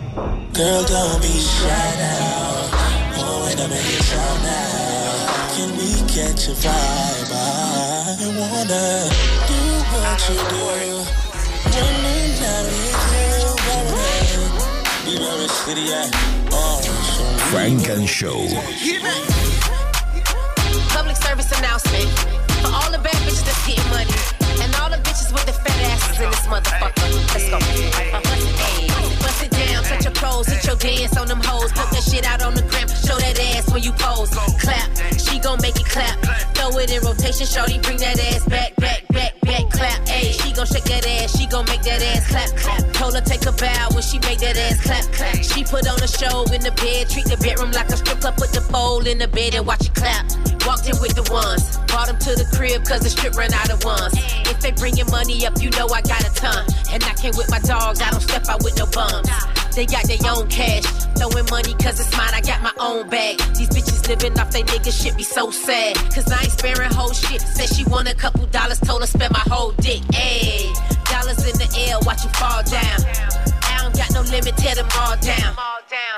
Girl, 0.52 0.84
don't 0.84 1.22
be 1.22 1.32
shy 1.32 1.92
now. 1.96 2.68
Oh, 3.24 3.44
wait 3.46 3.56
a 3.56 3.68
minute, 3.68 4.04
try 4.04 4.36
now. 4.44 5.56
Can 5.56 5.70
we 5.80 6.04
catch 6.12 6.48
a 6.48 6.54
vibe? 6.60 7.32
I 7.32 8.28
wanna 8.36 9.08
do 9.48 9.60
what 9.96 10.20
you 10.28 10.36
do. 10.52 10.64
Out 12.44 12.66
of 12.66 12.76
here, 14.28 14.48
Be 15.06 15.12
very 15.16 15.48
city, 15.48 15.84
yeah. 15.88 16.10
Oh, 16.52 16.82
Funk 17.50 17.88
and 17.88 18.06
Show. 18.08 19.43
Announcement 21.58 22.08
for 22.60 22.68
all 22.68 22.90
the 22.90 22.98
bad 22.98 23.14
bitches 23.22 23.44
that's 23.44 23.66
getting 23.66 23.88
money 23.90 24.10
and 24.62 24.74
all 24.76 24.90
the 24.90 24.98
bitches 25.04 25.32
with 25.32 25.46
the 25.46 25.52
fat 25.52 25.80
asses 25.92 26.20
in 26.20 26.30
this 26.30 26.46
motherfucker. 26.46 27.08
Let's 27.32 27.48
go. 27.50 27.58
Hey, 27.60 28.88
bust 29.20 29.42
it 29.44 29.50
down, 29.50 29.84
touch 29.84 30.04
your 30.04 30.12
clothes, 30.14 30.48
hit 30.48 30.64
your 30.66 30.76
dance 30.76 31.16
on 31.16 31.28
them 31.28 31.40
hoes, 31.42 31.72
put 31.72 31.90
that 31.90 32.02
shit 32.02 32.24
out 32.24 32.42
on 32.42 32.54
the 32.54 32.62
gram, 32.62 32.88
show 32.88 33.16
that 33.18 33.38
ass 33.54 33.72
when 33.72 33.82
you 33.82 33.92
pose. 33.92 34.30
Clap, 34.60 34.88
she 35.18 35.38
gon' 35.38 35.60
make 35.62 35.76
it 35.76 35.86
clap. 35.86 36.18
Throw 36.54 36.76
it 36.78 36.90
in 36.90 37.02
rotation, 37.02 37.46
shorty, 37.46 37.78
bring 37.78 37.98
that 37.98 38.18
ass 38.32 38.44
back, 38.46 38.74
back, 38.76 39.06
back, 39.08 39.38
back, 39.42 39.70
clap. 39.70 40.08
Hey, 40.08 40.32
she 40.32 40.52
gon' 40.52 40.66
shake 40.66 40.84
that 40.84 41.06
ass, 41.06 41.38
she 41.38 41.46
gon' 41.46 41.66
make 41.66 41.82
that 41.82 42.02
ass 42.02 42.28
clap, 42.28 42.50
clap. 42.56 42.92
Told 42.94 43.14
her 43.14 43.20
take 43.20 43.46
a 43.46 43.52
bow 43.52 43.88
when 43.92 44.02
she 44.02 44.18
make 44.20 44.38
that 44.38 44.56
ass 44.56 44.80
clap, 44.82 45.04
clap. 45.12 45.36
She 45.42 45.64
put 45.64 45.86
on 45.86 46.02
a 46.02 46.08
show 46.08 46.44
in 46.50 46.62
the 46.62 46.72
bed, 46.72 47.10
treat 47.10 47.26
the 47.26 47.36
bedroom 47.38 47.72
like 47.72 47.88
a 47.88 47.96
strip 47.96 48.20
club, 48.20 48.36
put 48.36 48.52
the 48.52 48.62
pole 48.72 49.06
in 49.06 49.18
the 49.18 49.28
bed 49.28 49.54
and 49.54 49.66
watch 49.66 49.86
it 49.86 49.94
clap. 49.94 50.26
Walked 50.66 50.88
in 50.88 50.96
with 51.00 51.14
the 51.14 51.26
ones, 51.30 51.76
brought 51.86 52.08
them 52.08 52.18
to 52.18 52.32
the 52.34 52.48
crib 52.56 52.84
cause 52.84 53.00
the 53.00 53.10
strip 53.10 53.36
ran 53.36 53.52
out 53.52 53.70
of 53.70 53.84
ones. 53.84 54.14
If 54.48 54.60
they 54.60 54.72
bringin' 54.72 55.10
money 55.10 55.44
up, 55.46 55.60
you 55.60 55.68
know 55.70 55.88
I 55.92 56.00
got 56.00 56.24
a 56.24 56.32
ton. 56.32 56.64
And 56.90 57.04
I 57.04 57.12
came 57.14 57.36
with 57.36 57.50
my 57.50 57.60
dogs, 57.60 58.00
I 58.00 58.10
don't 58.10 58.20
step 58.20 58.48
out 58.48 58.64
with 58.64 58.76
no 58.78 58.86
bums. 58.86 59.28
They 59.76 59.84
got 59.84 60.08
their 60.08 60.22
own 60.30 60.48
cash, 60.48 60.84
throwing 61.18 61.44
money 61.50 61.74
cause 61.82 62.00
it's 62.00 62.16
mine, 62.16 62.32
I 62.32 62.40
got 62.40 62.62
my 62.62 62.72
own 62.80 63.10
bag. 63.10 63.38
These 63.58 63.68
bitches 63.76 64.08
living 64.08 64.38
off 64.38 64.52
they 64.52 64.62
nigga 64.62 64.88
shit 64.88 65.16
be 65.16 65.24
so 65.24 65.50
sad. 65.50 65.96
Cause 66.14 66.30
I 66.30 66.40
ain't 66.42 66.52
sparing 66.52 66.92
whole 66.92 67.12
shit. 67.12 67.40
Said 67.42 67.68
she 67.74 67.84
want 67.84 68.08
a 68.08 68.14
couple 68.14 68.46
dollars, 68.46 68.80
told 68.80 69.02
her 69.02 69.06
spend 69.06 69.32
my 69.32 69.44
whole 69.50 69.72
dick. 69.84 70.00
Ayy, 70.16 70.72
dollars 71.10 71.44
in 71.44 71.58
the 71.58 71.68
air, 71.88 71.98
watch 72.06 72.24
you 72.24 72.30
fall 72.30 72.62
down. 72.64 73.53
I 74.14 74.18
don't 74.18 74.26
got 74.26 74.30
no 74.30 74.38
limit, 74.38 74.56
tear 74.56 74.74
them 74.76 74.86
all 74.96 75.16
down. 75.18 75.54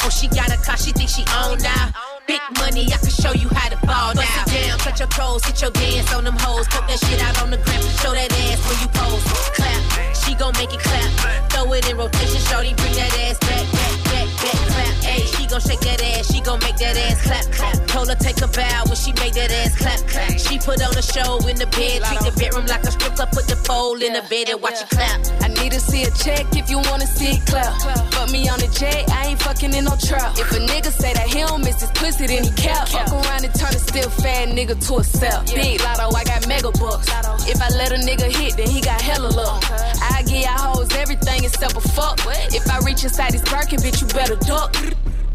Oh, 0.05 0.11
she 0.11 0.29
got 0.29 0.53
a 0.53 0.59
car, 0.61 0.77
she 0.77 0.93
think 0.93 1.09
she 1.09 1.25
own 1.41 1.57
now. 1.65 1.93
Big 2.27 2.41
money, 2.59 2.85
I 2.93 2.99
can 2.99 3.09
show 3.09 3.33
you 3.33 3.49
how 3.49 3.71
to 3.71 3.79
ball 3.87 4.13
now. 4.13 4.21
Bust 4.21 4.53
it 4.53 4.69
down, 4.69 4.79
cut 4.79 4.99
your 4.99 5.09
clothes, 5.09 5.45
hit 5.47 5.63
your 5.63 5.71
dance 5.71 6.13
on 6.13 6.25
them 6.25 6.37
hoes. 6.37 6.69
Put 6.69 6.87
that 6.89 7.01
shit 7.01 7.23
out 7.23 7.41
on 7.41 7.51
the 7.51 7.57
gram, 7.57 7.81
show 8.05 8.13
that 8.13 8.29
ass 8.29 8.61
when 8.69 8.77
you 8.85 8.89
pose. 8.93 9.25
Clap, 9.57 10.15
she 10.15 10.35
gon' 10.35 10.53
make 10.61 10.75
it 10.75 10.81
clap. 10.81 11.51
Throw 11.51 11.73
it 11.73 11.89
in 11.89 11.97
rotation, 11.97 12.41
shorty, 12.53 12.75
bring 12.75 12.93
that 13.01 13.17
ass 13.17 13.39
back, 13.41 13.65
back, 13.73 13.97
back, 14.13 14.29
back, 14.45 14.61
clap. 14.69 14.95
Hey, 15.01 15.25
she 15.25 15.47
gon' 15.47 15.61
shake 15.61 15.81
that 15.81 16.03
ass, 16.03 16.31
she 16.31 16.41
gon' 16.43 16.61
make 16.61 16.77
that 16.77 16.97
ass 17.01 17.23
clap, 17.23 17.49
clap. 17.51 17.86
Told 18.07 18.19
her 18.19 18.25
take 18.25 18.39
a 18.39 18.47
bow 18.47 18.85
when 18.87 18.95
she 18.95 19.11
make 19.19 19.35
that 19.35 19.51
ass 19.51 19.75
clap, 19.75 19.99
clap. 20.07 20.39
She 20.39 20.59
put 20.63 20.79
on 20.79 20.95
a 20.95 21.03
show 21.03 21.43
in 21.51 21.59
the 21.59 21.67
bed, 21.75 22.07
treat 22.07 22.23
the 22.23 22.31
bedroom 22.39 22.67
like 22.67 22.87
a 22.87 22.93
strip 22.95 23.19
club, 23.19 23.35
put 23.35 23.51
the 23.51 23.59
pole 23.67 23.99
in 23.99 24.13
the 24.15 24.23
bed 24.31 24.47
and 24.47 24.63
watch 24.63 24.79
it 24.79 24.91
clap. 24.95 25.19
I 25.43 25.49
need 25.49 25.73
to 25.73 25.81
see 25.81 26.07
a 26.07 26.11
check 26.15 26.47
if 26.55 26.71
you 26.71 26.79
wanna 26.87 27.07
see 27.07 27.35
it 27.35 27.43
clap. 27.51 27.75
Fuck 28.15 28.31
me 28.31 28.47
on 28.47 28.63
the 28.63 28.71
jet, 28.71 29.11
I 29.11 29.35
ain't 29.35 29.43
fucking 29.43 29.75
in 29.75 29.91
no 29.91 29.99
trap. 29.99 30.39
If 30.39 30.55
a 30.55 30.63
nigga 30.63 30.95
say 30.95 31.19
that 31.19 31.27
he 31.27 31.43
don't 31.43 31.67
miss 31.67 31.83
his 31.83 31.91
pussy, 31.99 32.31
then 32.31 32.45
he 32.47 32.51
cap. 32.55 32.87
Fuck 32.87 33.11
around 33.11 33.43
and 33.43 33.55
turn 33.59 33.75
a 33.75 33.83
still 33.83 34.11
fat 34.23 34.55
nigga 34.55 34.79
to 34.87 35.03
a 35.03 35.03
sell. 35.03 35.43
Big 35.51 35.83
lotto, 35.83 36.15
I 36.15 36.23
got 36.23 36.47
mega 36.47 36.71
bucks. 36.79 37.11
If 37.51 37.59
I 37.59 37.75
let 37.75 37.91
a 37.91 37.99
nigga 37.99 38.31
hit, 38.31 38.55
then 38.55 38.71
he 38.71 38.87
got 38.87 39.01
hella 39.01 39.35
luck. 39.35 39.67
I 40.15 40.23
give 40.23 40.47
y'all 40.47 40.79
hoes 40.79 40.95
everything 40.95 41.43
except 41.43 41.75
a 41.75 41.83
fuck. 41.83 42.23
If 42.55 42.71
I 42.71 42.79
reach 42.87 43.03
inside 43.03 43.33
this 43.35 43.43
Birkin, 43.43 43.83
bitch, 43.83 43.99
you 43.99 44.07
better 44.15 44.39
duck. 44.47 44.71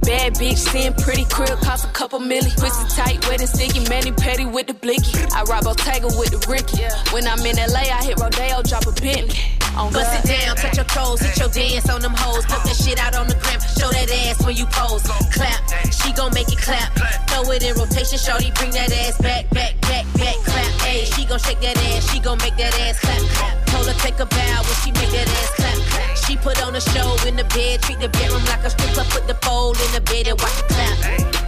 Bad 0.01 0.33
bitch, 0.35 0.57
seeing 0.57 0.93
pretty 0.93 1.25
crib, 1.25 1.59
cost 1.61 1.85
a 1.85 1.89
couple 1.89 2.19
milli. 2.19 2.49
Pussy 2.57 2.87
tight, 2.95 3.27
wet 3.29 3.39
and 3.39 3.49
sticky, 3.49 3.87
Manny 3.87 4.11
Petty 4.11 4.45
with 4.45 4.67
the 4.67 4.73
blicky. 4.73 5.13
I 5.35 5.43
rob 5.43 5.63
Bottega 5.63 6.07
with 6.17 6.31
the 6.31 6.41
Ricky. 6.49 6.83
When 7.13 7.27
I'm 7.27 7.39
in 7.45 7.55
LA, 7.55 7.93
I 7.93 8.03
hit 8.03 8.19
Rodeo, 8.19 8.63
drop 8.63 8.87
a 8.87 8.91
Bentley. 8.91 9.37
On 9.77 9.93
Bust 9.93 10.25
it 10.25 10.27
down, 10.27 10.55
touch 10.57 10.75
your 10.75 10.85
toes, 10.85 11.21
hit 11.21 11.37
your 11.37 11.49
dance 11.49 11.89
on 11.89 12.01
them 12.01 12.13
hoes. 12.13 12.45
Put 12.45 12.63
that 12.63 12.75
shit 12.75 12.99
out 12.99 13.15
on 13.15 13.27
the 13.27 13.35
gram, 13.35 13.59
show 13.61 13.89
that 13.89 14.11
ass 14.27 14.43
when 14.43 14.55
you 14.57 14.65
pose. 14.67 15.03
Clap, 15.31 15.61
she 15.93 16.11
gon' 16.13 16.33
make 16.33 16.51
it 16.51 16.59
clap. 16.59 16.91
Throw 17.29 17.49
it 17.51 17.63
in 17.63 17.75
rotation, 17.75 18.17
shorty, 18.17 18.51
bring 18.55 18.71
that 18.71 18.91
ass 18.91 19.17
back, 19.21 19.49
back, 19.51 19.79
back, 19.81 20.05
back, 20.17 20.35
clap. 20.43 20.71
Hey, 20.81 21.05
she 21.05 21.25
gon' 21.25 21.39
shake 21.39 21.61
that 21.61 21.77
ass, 21.77 22.11
she 22.11 22.19
gon' 22.19 22.37
make 22.39 22.57
that 22.57 22.73
ass 22.81 22.99
clap, 22.99 23.21
clap. 23.37 23.60
Told 23.81 23.95
her 23.95 23.99
take 23.99 24.19
a 24.19 24.27
bow 24.27 24.61
when 24.61 24.75
she 24.83 24.91
make 24.91 25.09
that 25.09 25.27
ass 25.27 25.55
clap. 25.55 26.17
She 26.27 26.37
put 26.37 26.61
on 26.63 26.75
a 26.75 26.81
show 26.81 27.15
in 27.27 27.35
the 27.35 27.45
bed, 27.45 27.81
treat 27.81 27.99
the 27.99 28.09
bedroom 28.09 28.45
like 28.45 28.63
a 28.63 28.69
strip 28.69 28.91
club, 28.91 29.07
put 29.07 29.25
the 29.25 29.33
pole 29.33 29.71
in 29.71 29.91
the 29.91 30.01
bed 30.01 30.27
and 30.27 30.39
watch 30.39 30.59
it 30.59 30.67
clap. 30.67 31.40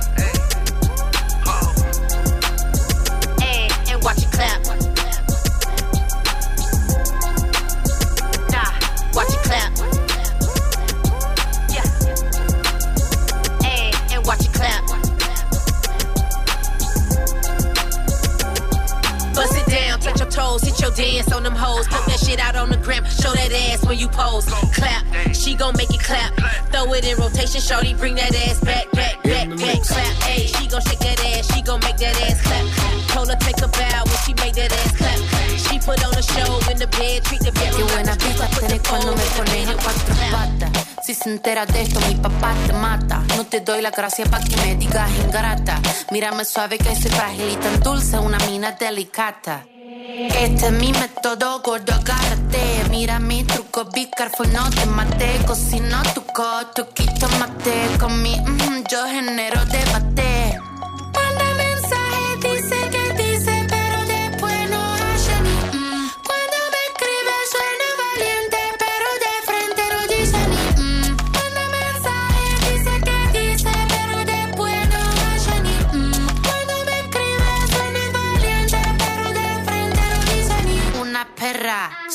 Touch 20.53 20.69
hit 20.69 20.79
your 20.81 20.91
dance 20.91 21.31
on 21.31 21.43
them 21.43 21.55
hoes. 21.55 21.87
Put 21.87 22.05
that 22.05 22.19
shit 22.19 22.39
out 22.39 22.55
on 22.55 22.69
the 22.69 22.77
gram, 22.77 23.03
show 23.05 23.31
that 23.33 23.51
ass 23.51 23.85
when 23.85 23.97
you 23.97 24.07
pose. 24.07 24.45
Clap, 24.73 25.03
she 25.33 25.55
gon' 25.55 25.75
make 25.77 25.93
it 25.93 26.01
clap. 26.01 26.33
Throw 26.71 26.93
it 26.93 27.05
in 27.05 27.17
rotation, 27.17 27.61
shorty, 27.61 27.93
bring 27.93 28.15
that 28.15 28.35
ass 28.47 28.59
back, 28.61 28.89
back, 28.91 29.21
back, 29.23 29.49
back, 29.49 29.81
clap. 29.81 30.13
Hey, 30.23 30.47
she 30.47 30.67
gon' 30.67 30.81
shake 30.81 30.99
that 30.99 31.19
ass, 31.25 31.53
she 31.53 31.61
gon' 31.61 31.79
make 31.81 31.97
that 31.97 32.15
ass 32.21 32.41
clap. 32.41 32.65
Told 33.13 33.29
her 33.29 33.37
take 33.37 33.61
a 33.61 33.67
bow 33.67 34.03
when 34.05 34.17
she 34.25 34.33
make 34.35 34.53
that 34.53 34.71
ass 34.71 34.91
clap. 34.97 35.19
She 35.57 35.79
put 35.79 36.03
on 36.05 36.13
a 36.13 36.21
show 36.21 36.71
in 36.71 36.77
the 36.77 36.87
bed, 36.87 37.23
treat 37.23 37.41
the 37.41 37.51
Qué 37.51 37.71
like 37.71 37.93
buena 37.93 38.11
a 38.11 38.15
strip 38.15 38.37
pinta 38.37 38.37
club, 38.37 38.51
put 38.51 38.61
the 38.61 38.67
tenés 38.67 38.81
cuando 38.87 39.11
me 39.13 39.25
pones 39.35 39.65
bed 39.65 39.75
watch 39.75 39.83
cuatro 39.83 40.15
patas. 40.31 40.83
Si 41.03 41.13
se 41.13 41.29
entera 41.29 41.65
de 41.65 41.81
esto, 41.81 41.99
mi 42.07 42.15
papá 42.15 42.53
te 42.65 42.73
mata. 42.73 43.23
No 43.35 43.45
te 43.45 43.59
doy 43.59 43.81
la 43.81 43.91
gracia 43.91 44.25
pa' 44.25 44.39
que 44.39 44.55
me 44.57 44.75
digas 44.75 45.09
ingrata. 45.25 45.79
Mírame 46.11 46.45
suave 46.45 46.77
que 46.77 46.95
soy 46.95 47.11
frágil 47.11 47.49
y 47.51 47.55
tan 47.57 47.79
dulce, 47.81 48.17
una 48.19 48.37
mina 48.47 48.71
delicata. 48.71 49.65
Este 50.05 50.67
es 50.67 50.71
mi 50.73 50.91
método, 50.91 51.61
gordo, 51.61 51.93
agárrate. 51.93 52.59
Mira 52.89 53.19
mi 53.19 53.45
truco, 53.45 53.85
be 53.85 54.09
careful, 54.09 54.51
no 54.51 54.69
te 54.69 54.85
mate. 54.85 55.39
Cocino 55.47 56.01
tu 56.13 56.23
coto, 56.25 56.89
quito 56.93 57.29
mate. 57.39 57.87
Con 57.99 58.21
mi 58.21 58.35
mm, 58.35 58.83
yo 58.89 59.05
genero 59.05 59.63
debate. 59.65 60.22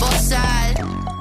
both. 0.00 1.11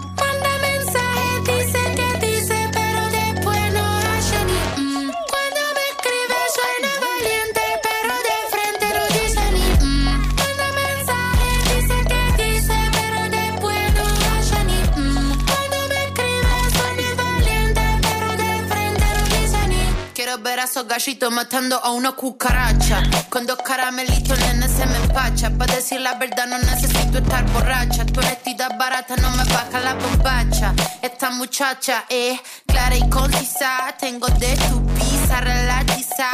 Gallitos 20.70 21.32
matando 21.32 21.76
a 21.84 21.92
una 21.92 22.12
cucaracha. 22.12 23.02
Con 23.30 23.48
dos 23.48 23.58
caramelitos, 23.64 24.38
nene 24.40 24.68
se 24.68 24.86
me 24.86 24.98
empacha. 24.98 25.50
Para 25.50 25.76
decir 25.76 26.00
la 26.02 26.14
verdad, 26.16 26.46
no 26.48 26.60
necesito 26.60 27.18
estar 27.18 27.44
borracha. 27.52 28.06
Tu 28.06 28.20
honestidad 28.20 28.78
barata 28.78 29.16
no 29.16 29.32
me 29.32 29.44
baja 29.46 29.80
la 29.80 29.96
bombacha. 29.96 30.74
Esta 31.02 31.32
muchacha 31.32 32.06
es 32.10 32.40
clara 32.68 32.96
y 32.96 33.10
concisa. 33.10 33.96
Tengo 34.00 34.28
de 34.28 34.56
tu 34.56 34.86
pizza 34.94 35.42
relatiza. 35.42 36.30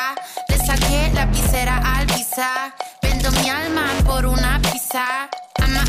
Le 0.50 0.58
saqué 0.58 1.12
la 1.14 1.26
visera 1.28 1.78
al 1.96 2.06
visa. 2.08 2.76
Vendo 3.02 3.32
mi 3.32 3.50
alma 3.50 3.86
por 4.06 4.26
una 4.26 4.60
pizza. 4.62 5.30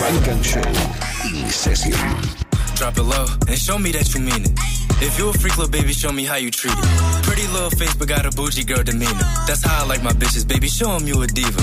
Funk 0.00 0.26
and 0.28 0.44
session. 1.52 1.92
Drop 2.76 2.96
it 2.96 3.02
low 3.02 3.26
and 3.48 3.58
show 3.58 3.78
me 3.78 3.92
that 3.92 4.14
you 4.14 4.20
mean 4.20 4.44
it. 4.44 4.52
If 5.02 5.18
you 5.18 5.28
a 5.28 5.32
freak, 5.34 5.58
little 5.58 5.70
baby, 5.70 5.92
show 5.92 6.12
me 6.12 6.24
how 6.24 6.36
you 6.36 6.50
treat 6.50 6.72
it. 6.72 6.84
Pretty 7.24 7.46
little 7.48 7.68
face, 7.70 7.94
but 7.94 8.08
got 8.08 8.24
a 8.24 8.30
bougie 8.30 8.64
girl 8.64 8.82
demeanor. 8.82 9.12
That's 9.46 9.62
how 9.62 9.84
I 9.84 9.86
like 9.86 10.02
my 10.02 10.12
bitches, 10.12 10.48
baby. 10.48 10.68
Show 10.68 10.90
'em 10.96 11.06
you 11.06 11.20
a 11.20 11.26
diva. 11.26 11.62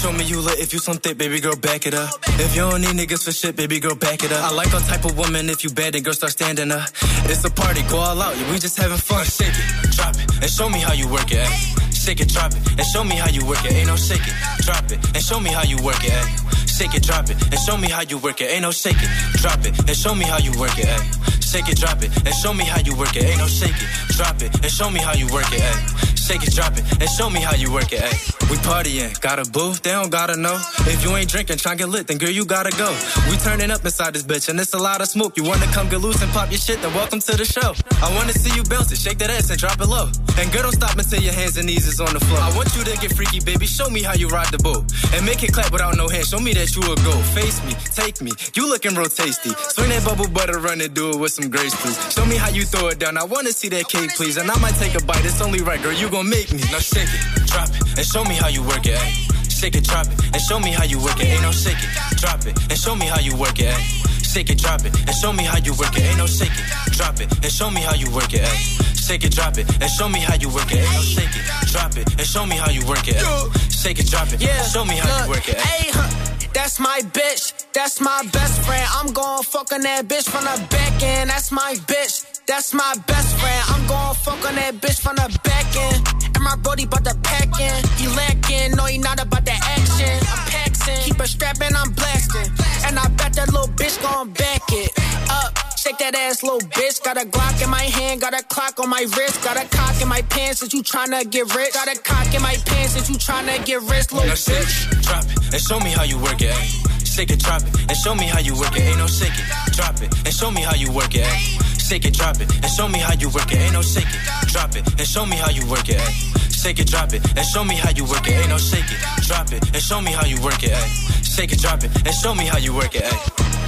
Show 0.00 0.10
me 0.12 0.24
you 0.24 0.40
lit 0.40 0.58
if 0.58 0.72
you 0.72 0.80
something, 0.80 1.14
baby 1.16 1.38
girl, 1.40 1.54
back 1.54 1.86
it 1.86 1.94
up. 1.94 2.10
If 2.40 2.56
you 2.56 2.62
don't 2.62 2.80
need 2.80 2.96
niggas 2.96 3.22
for 3.24 3.32
shit, 3.32 3.54
baby 3.54 3.78
girl, 3.78 3.94
back 3.94 4.24
it 4.24 4.32
up. 4.32 4.42
I 4.42 4.50
like 4.52 4.74
all 4.74 4.80
type 4.80 5.04
of 5.04 5.16
woman. 5.16 5.48
If 5.50 5.62
you 5.62 5.70
bad, 5.70 5.94
then 5.94 6.02
girl, 6.02 6.14
start 6.14 6.32
standing 6.32 6.72
up. 6.72 6.88
It's 7.30 7.44
a 7.44 7.50
party, 7.50 7.82
go 7.82 7.98
all 7.98 8.20
out. 8.20 8.34
We 8.50 8.58
just 8.58 8.76
having 8.76 8.98
fun. 8.98 9.24
Shake 9.24 9.54
it, 9.54 9.90
drop 9.94 10.16
it, 10.16 10.26
and 10.42 10.50
show 10.50 10.68
me 10.68 10.80
how 10.80 10.94
you 10.94 11.06
work 11.06 11.30
it. 11.30 11.46
Ay. 11.46 11.91
Shake 12.02 12.20
it, 12.20 12.30
drop 12.30 12.50
it, 12.50 12.68
and 12.72 12.84
show 12.92 13.04
me 13.04 13.14
how 13.14 13.30
you 13.30 13.46
work 13.46 13.64
it. 13.64 13.72
Ain't 13.74 13.86
no 13.86 13.94
shake 13.94 14.26
it, 14.26 14.34
drop 14.64 14.84
it, 14.90 14.98
and 15.14 15.22
show 15.22 15.38
me 15.38 15.50
how 15.52 15.62
you 15.62 15.80
work 15.84 16.02
it. 16.02 16.10
Ay. 16.12 16.61
Shake 16.82 16.94
it, 16.96 17.02
drop 17.04 17.30
it, 17.30 17.40
and 17.40 17.60
show 17.60 17.76
me 17.76 17.88
how 17.88 18.02
you 18.02 18.18
work 18.18 18.40
it. 18.40 18.50
Ain't 18.50 18.62
no 18.62 18.72
shake 18.72 18.96
it, 18.98 19.08
drop 19.34 19.64
it, 19.64 19.78
and 19.78 19.96
show 19.96 20.16
me 20.16 20.24
how 20.24 20.38
you 20.38 20.50
work 20.58 20.76
it. 20.76 20.88
Ay. 20.88 21.10
Shake 21.38 21.68
it, 21.68 21.78
drop 21.78 22.02
it, 22.02 22.10
and 22.26 22.34
show 22.34 22.52
me 22.52 22.64
how 22.64 22.80
you 22.80 22.96
work 22.96 23.14
it. 23.14 23.22
Ain't 23.22 23.38
no 23.38 23.46
shake 23.46 23.70
it, 23.70 23.88
drop 24.16 24.42
it, 24.42 24.52
and 24.52 24.68
show 24.68 24.90
me 24.90 24.98
how 24.98 25.12
you 25.14 25.32
work 25.32 25.46
it. 25.52 25.62
Ay. 25.62 25.78
Shake 26.16 26.42
it, 26.42 26.52
drop 26.52 26.72
it, 26.76 26.82
and 27.00 27.08
show 27.08 27.30
me 27.30 27.40
how 27.40 27.54
you 27.54 27.72
work 27.72 27.92
it. 27.92 28.02
Ay. 28.02 28.18
We 28.50 28.56
partying, 28.66 29.14
got 29.20 29.38
a 29.38 29.48
booth, 29.48 29.82
they 29.82 29.92
don't 29.92 30.10
gotta 30.10 30.36
know. 30.36 30.58
If 30.90 31.04
you 31.04 31.14
ain't 31.14 31.30
drinking, 31.30 31.58
try 31.58 31.76
get 31.76 31.88
lit, 31.88 32.08
then 32.08 32.18
girl, 32.18 32.30
you 32.30 32.44
gotta 32.44 32.76
go. 32.76 32.90
We 33.30 33.36
turning 33.36 33.70
up 33.70 33.84
inside 33.84 34.14
this 34.14 34.24
bitch, 34.24 34.48
and 34.48 34.58
it's 34.58 34.74
a 34.74 34.78
lot 34.78 35.00
of 35.00 35.06
smoke. 35.06 35.36
You 35.36 35.44
wanna 35.44 35.66
come 35.66 35.88
get 35.88 36.00
loose 36.00 36.20
and 36.20 36.32
pop 36.32 36.50
your 36.50 36.58
shit, 36.58 36.82
then 36.82 36.92
welcome 36.94 37.20
to 37.20 37.36
the 37.36 37.44
show. 37.44 37.74
I 38.02 38.12
wanna 38.16 38.32
see 38.32 38.54
you 38.56 38.64
bounce 38.64 38.90
it, 38.90 38.98
shake 38.98 39.18
that 39.18 39.30
ass 39.30 39.50
and 39.50 39.58
drop 39.58 39.80
it 39.80 39.86
low. 39.86 40.10
And 40.38 40.50
girl, 40.50 40.62
don't 40.62 40.72
stop 40.72 40.98
until 40.98 41.20
your 41.20 41.32
hands 41.32 41.56
and 41.58 41.66
knees 41.66 41.86
is 41.86 42.00
on 42.00 42.12
the 42.12 42.20
floor. 42.20 42.40
I 42.40 42.50
want 42.56 42.74
you 42.74 42.82
to 42.82 42.96
get 42.98 43.14
freaky, 43.14 43.40
baby, 43.40 43.66
show 43.66 43.88
me 43.88 44.02
how 44.02 44.14
you 44.14 44.28
ride 44.28 44.50
the 44.50 44.58
boat. 44.58 44.84
And 45.14 45.24
make 45.24 45.42
it 45.42 45.52
clap 45.52 45.70
without 45.70 45.96
no 45.96 46.08
hands, 46.08 46.28
show 46.28 46.40
me 46.40 46.52
that 46.54 46.71
you 46.76 46.82
a 46.82 46.96
go. 47.04 47.12
Face 47.36 47.62
me, 47.64 47.74
take 47.94 48.20
me, 48.20 48.32
you 48.54 48.68
looking 48.68 48.94
real 48.94 49.08
tasty. 49.08 49.50
Swing 49.74 49.90
that 49.90 50.04
bubble 50.04 50.28
butter, 50.28 50.58
run 50.58 50.80
and 50.80 50.92
do 50.94 51.10
it 51.10 51.18
with 51.18 51.32
some 51.32 51.50
grace, 51.50 51.74
please. 51.80 51.98
Show 52.12 52.24
me 52.26 52.36
how 52.36 52.48
you 52.48 52.64
throw 52.64 52.88
it 52.88 52.98
down, 52.98 53.16
I 53.16 53.24
wanna 53.24 53.52
see 53.52 53.68
that 53.70 53.88
cake, 53.88 54.10
please. 54.16 54.36
And 54.36 54.50
I 54.50 54.58
might 54.58 54.74
take 54.76 54.94
a 54.94 55.04
bite, 55.04 55.24
it's 55.24 55.40
only 55.40 55.60
right, 55.60 55.80
girl, 55.82 55.92
you 55.92 56.08
gon' 56.08 56.28
make 56.28 56.52
me. 56.52 56.62
Now 56.72 56.78
shake 56.78 57.08
it, 57.08 57.22
drop 57.46 57.68
it, 57.68 57.98
and 57.98 58.06
show 58.06 58.24
me 58.24 58.34
how 58.34 58.48
you 58.48 58.62
work 58.62 58.86
it, 58.86 58.96
ayy. 58.96 59.50
Shake 59.50 59.76
it, 59.76 59.84
drop 59.84 60.06
it, 60.06 60.16
and 60.34 60.40
show 60.42 60.58
me 60.58 60.70
how 60.72 60.84
you 60.84 60.98
work 60.98 61.20
it. 61.20 61.28
Ain't 61.28 61.42
no 61.42 61.52
shake 61.52 61.78
it, 61.78 61.90
drop 62.18 62.44
it, 62.46 62.56
and 62.70 62.78
show 62.78 62.94
me 62.94 63.06
how 63.06 63.20
you 63.20 63.36
work 63.36 63.58
it, 63.58 63.74
ayy. 63.74 64.24
Shake 64.32 64.48
it, 64.50 64.58
drop 64.58 64.84
it, 64.84 64.96
and 64.96 65.14
show 65.20 65.32
me 65.32 65.44
how 65.44 65.58
you 65.58 65.74
work 65.76 65.94
it. 65.96 66.02
Ain't 66.02 66.18
no 66.18 66.26
shake 66.26 66.56
it, 66.56 66.66
drop 66.96 67.20
it, 67.20 67.28
and 67.44 67.52
show 67.52 67.70
me 67.70 67.80
how 67.82 67.94
you 67.94 68.10
work 68.10 68.32
it, 68.32 68.40
ayy. 68.42 69.02
Shake 69.06 69.24
it, 69.24 69.32
drop 69.34 69.58
it, 69.58 69.68
and 69.82 69.90
show 69.90 70.08
me 70.08 70.20
how 70.20 70.34
you 70.36 70.48
work 70.48 70.72
it. 70.72 70.78
Ain't 70.78 70.92
no 70.94 71.02
shake 71.02 71.36
it, 71.36 71.44
drop 71.70 71.96
it, 71.96 72.08
and 72.18 72.26
show 72.26 72.46
me 72.46 72.56
how 72.56 72.70
you 72.70 72.86
work 72.86 73.06
it. 73.08 73.16
ayy. 73.16 73.82
Shake 73.82 73.98
it, 73.98 74.06
drop 74.08 74.32
it, 74.32 74.40
yeah. 74.40 74.62
show 74.62 74.84
me 74.84 74.96
how 74.96 75.24
you 75.24 75.28
work 75.28 75.48
it. 75.48 75.56
ayy. 75.56 76.31
That's 76.54 76.78
my 76.78 77.00
bitch. 77.12 77.72
That's 77.72 78.00
my 78.00 78.22
best 78.32 78.60
friend. 78.62 78.86
I'm 78.94 79.12
gon' 79.12 79.42
fuck 79.42 79.72
on 79.72 79.80
that 79.82 80.06
bitch 80.06 80.28
from 80.28 80.44
the 80.44 80.56
back 80.68 81.02
end. 81.02 81.30
That's 81.30 81.50
my 81.50 81.74
bitch. 81.86 82.40
That's 82.46 82.74
my 82.74 82.94
best 83.06 83.36
friend. 83.38 83.64
I'm 83.68 83.86
gon' 83.86 84.14
fuck 84.16 84.44
on 84.46 84.56
that 84.56 84.74
bitch 84.74 85.00
from 85.00 85.16
the 85.16 85.28
back 85.44 85.76
end. 85.76 86.06
And 86.34 86.44
my 86.44 86.56
brody 86.56 86.86
bout 86.86 87.04
to 87.04 87.14
pack 87.22 87.48
in. 87.60 87.84
He 87.96 88.06
lacking, 88.08 88.76
no, 88.76 88.84
he 88.84 88.98
not 88.98 89.20
about 89.22 89.44
that 89.44 89.60
action. 89.78 90.14
I'm 90.28 90.42
paxing, 90.50 91.04
keep 91.04 91.20
a 91.20 91.26
strap 91.26 91.60
and 91.60 91.76
I'm 91.76 91.90
blasting. 91.92 92.52
And 92.86 92.98
I 92.98 93.08
bet 93.16 93.32
that 93.34 93.50
little 93.52 93.68
bitch 93.68 94.00
gon' 94.02 94.30
back 94.32 94.62
it 94.70 94.92
up. 95.30 95.61
Shake 95.82 95.98
that 95.98 96.14
ass, 96.14 96.44
little 96.44 96.60
bitch. 96.60 97.02
Got 97.02 97.16
a 97.16 97.26
Glock 97.26 97.60
in 97.60 97.68
my 97.68 97.82
hand, 97.82 98.20
got 98.20 98.38
a 98.38 98.44
clock 98.44 98.78
on 98.78 98.88
my 98.88 99.02
wrist, 99.18 99.42
got 99.42 99.56
a 99.56 99.66
cock 99.66 100.00
in 100.00 100.06
my 100.06 100.22
pants 100.30 100.60
since 100.60 100.72
you 100.72 100.80
tryna 100.80 101.28
get 101.28 101.52
rich. 101.56 101.74
Got 101.74 101.88
a 101.88 101.98
cock 101.98 102.32
in 102.32 102.40
my 102.40 102.54
pants 102.66 102.92
since 102.92 103.10
you 103.10 103.16
tryna 103.16 103.58
get 103.66 103.82
rich, 103.90 104.12
little 104.12 104.28
Now 104.28 104.36
shake 104.36 104.62
bitch. 104.62 104.92
it, 104.92 105.02
drop 105.02 105.24
it, 105.26 105.54
and 105.54 105.60
show 105.60 105.80
me 105.80 105.90
how 105.90 106.04
you 106.04 106.22
work 106.22 106.40
it. 106.40 106.54
Ay. 106.54 106.70
Shake 107.02 107.32
it, 107.32 107.40
drop 107.40 107.62
it, 107.62 107.74
and 107.90 107.96
show 107.98 108.14
me 108.14 108.26
how 108.26 108.38
you 108.38 108.54
work 108.54 108.76
it. 108.76 108.82
Ain't 108.82 108.98
no 108.98 109.08
shake 109.08 109.34
it, 109.34 109.46
drop 109.74 109.98
it, 110.00 110.14
and 110.22 110.32
show 110.32 110.52
me 110.52 110.62
how 110.62 110.76
you 110.76 110.92
work 110.92 111.16
it. 111.16 111.26
Ay. 111.26 111.58
Shake 111.82 112.06
it, 112.06 112.14
drop 112.14 112.38
it, 112.38 112.46
and 112.62 112.70
show 112.70 112.86
me 112.86 113.00
how 113.00 113.14
you 113.18 113.28
work 113.34 113.50
it. 113.50 113.58
Ain't 113.58 113.72
no 113.72 113.82
shake 113.82 114.06
it, 114.06 114.22
drop 114.54 114.76
it, 114.76 114.86
and 114.86 115.08
show 115.08 115.26
me 115.26 115.34
how 115.34 115.50
you 115.50 115.66
work 115.66 115.88
it. 115.88 115.98
Ay. 115.98 116.14
Shake 116.62 116.78
it, 116.78 116.86
drop 116.86 117.12
it, 117.12 117.26
and 117.36 117.44
show 117.50 117.64
me 117.64 117.74
how 117.74 117.90
you 117.90 118.04
work 118.06 118.28
it. 118.28 118.38
Ain't 118.38 118.50
no 118.54 118.58
shake 118.58 118.86
it, 118.86 119.02
drop 119.26 119.50
it, 119.50 119.66
and 119.74 119.82
show 119.82 120.00
me 120.00 120.12
how 120.12 120.26
you 120.30 120.38
work 120.46 120.62
it. 120.62 120.70
Ay. 120.70 120.88
Shake 121.26 121.50
it, 121.50 121.58
drop 121.58 121.82
it, 121.82 121.90
and 122.06 122.14
show 122.14 122.36
me 122.36 122.46
how 122.46 122.58
you 122.58 122.70
work 122.72 122.94
it. 122.94 123.02
Ay. 123.02 123.61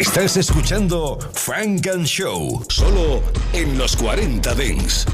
Estás 0.00 0.36
escuchando 0.36 1.20
Frank 1.34 1.86
and 1.86 2.04
Show, 2.04 2.64
solo 2.68 3.22
en 3.52 3.78
los 3.78 3.94
40 3.94 4.52
Dents. 4.54 5.06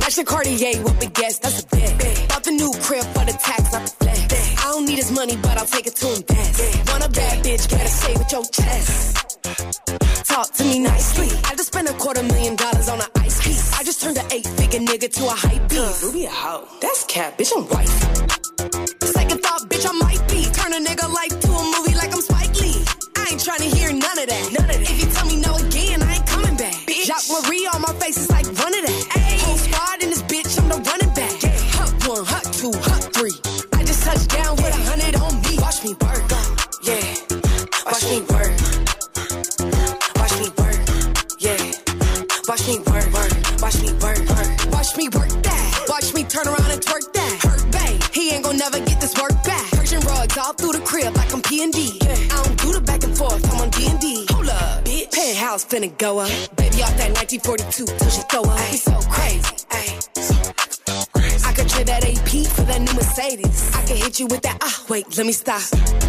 Action 0.00 0.24
Cartier 0.24 0.82
with 0.84 1.00
big 1.00 1.12
gas, 1.14 1.40
that's 1.40 1.64
a 1.64 1.66
bet. 1.66 2.28
Bought 2.28 2.44
the 2.44 2.52
new 2.52 2.70
crib 2.80 3.02
for 3.12 3.24
the 3.24 3.36
tax, 3.42 3.70
the 3.70 3.80
flex. 3.98 4.64
I 4.64 4.70
don't 4.70 4.86
need 4.86 4.98
his 4.98 5.10
money, 5.10 5.36
but 5.42 5.58
I'll 5.58 5.66
take 5.66 5.88
it 5.88 5.96
to 5.96 6.14
invest. 6.14 6.88
Want 6.90 7.04
a 7.04 7.10
bad 7.10 7.44
bitch, 7.44 7.68
gotta 7.68 7.88
say 7.88 8.12
with 8.12 8.30
your 8.30 8.44
chest. 8.44 9.18
Talk 10.28 10.52
to 10.52 10.62
me 10.64 10.78
nicely. 10.78 11.28
I 11.44 11.56
just 11.56 11.68
spent 11.72 11.90
a 11.90 11.92
quarter 11.94 12.22
million 12.22 12.54
dollars 12.54 12.88
on 12.88 13.00
an 13.00 13.08
ice 13.16 13.42
piece. 13.42 13.72
I 13.78 13.82
just 13.82 14.00
turned 14.00 14.18
an 14.18 14.26
eight 14.30 14.46
figure 14.70 14.86
nigga 14.86 15.12
to 15.12 15.26
a 15.26 15.30
hype 15.30 15.68
beast. 15.68 16.02
Ruby 16.02 16.24
a 16.26 16.30
hoe. 16.30 16.66
That's 16.80 17.04
cap, 17.04 17.38
bitch, 17.38 17.52
I'm 17.56 17.64
white. 17.64 17.88
Second 19.02 19.40
thought, 19.42 19.68
bitch, 19.68 19.86
I 19.88 19.92
might 19.92 20.22
be. 20.28 20.44
Turn 20.52 20.72
a 20.72 20.80
nigga 20.84 21.12
life 21.12 21.40
to 21.40 21.48
a 21.48 21.64
movie 21.76 21.94
like 21.94 22.12
I'm 22.12 22.20
Spike 22.20 22.54
Lee. 22.60 22.84
I 23.16 23.28
ain't 23.32 23.44
trying 23.44 23.60
to 23.60 23.76
hear 23.76 23.92
none 23.92 24.18
of 24.18 24.26
that. 24.28 24.44
None 24.52 24.70
of 24.70 24.76
that. 24.76 24.82
If 24.82 25.00
you 25.00 25.10
tell 25.10 25.26
me 25.26 25.36
no 25.40 25.54
again, 25.56 26.02
I 26.02 26.16
ain't 26.16 26.26
coming 26.26 26.56
back. 26.56 26.74
Bitch. 26.86 27.06
Jacques 27.06 27.28
Marie 27.30 27.66
on 27.72 27.80
my 27.82 27.92
face 27.94 28.18
is 28.18 28.30
like 28.30 28.46
run 28.46 28.74
of 28.74 28.84
that. 28.86 29.04
Ayy. 29.16 29.40
Whole 29.44 29.56
squad 29.56 30.02
in 30.02 30.10
this 30.10 30.22
bitch, 30.22 30.58
I'm 30.60 30.68
the 30.68 30.78
running 30.90 31.14
back. 31.14 31.32
Hut 31.76 32.08
one, 32.08 32.24
hut 32.24 32.44
two, 32.52 32.72
hut 32.72 33.02
three. 33.14 33.57
Finna 55.68 55.96
go 55.98 56.18
up. 56.18 56.30
Baby 56.56 56.82
off 56.82 56.96
that 56.96 57.12
1942 57.12 57.86
till 57.86 58.10
she 58.10 58.22
throw 58.30 58.42
up. 58.42 58.70
Be 58.70 58.76
so 58.76 58.96
crazy. 59.12 59.56
Ay. 59.70 59.98
I 61.44 61.52
could 61.52 61.68
trade 61.68 61.86
that 61.86 62.04
AP 62.04 62.46
for 62.52 62.62
that 62.62 62.80
new 62.80 62.94
Mercedes. 62.94 63.74
I 63.74 63.82
can 63.84 63.96
hit 63.96 64.18
you 64.18 64.26
with 64.26 64.42
that. 64.42 64.58
Ah, 64.62 64.84
wait, 64.88 65.04
let 65.16 65.26
me 65.26 65.32
stop. 65.32 65.60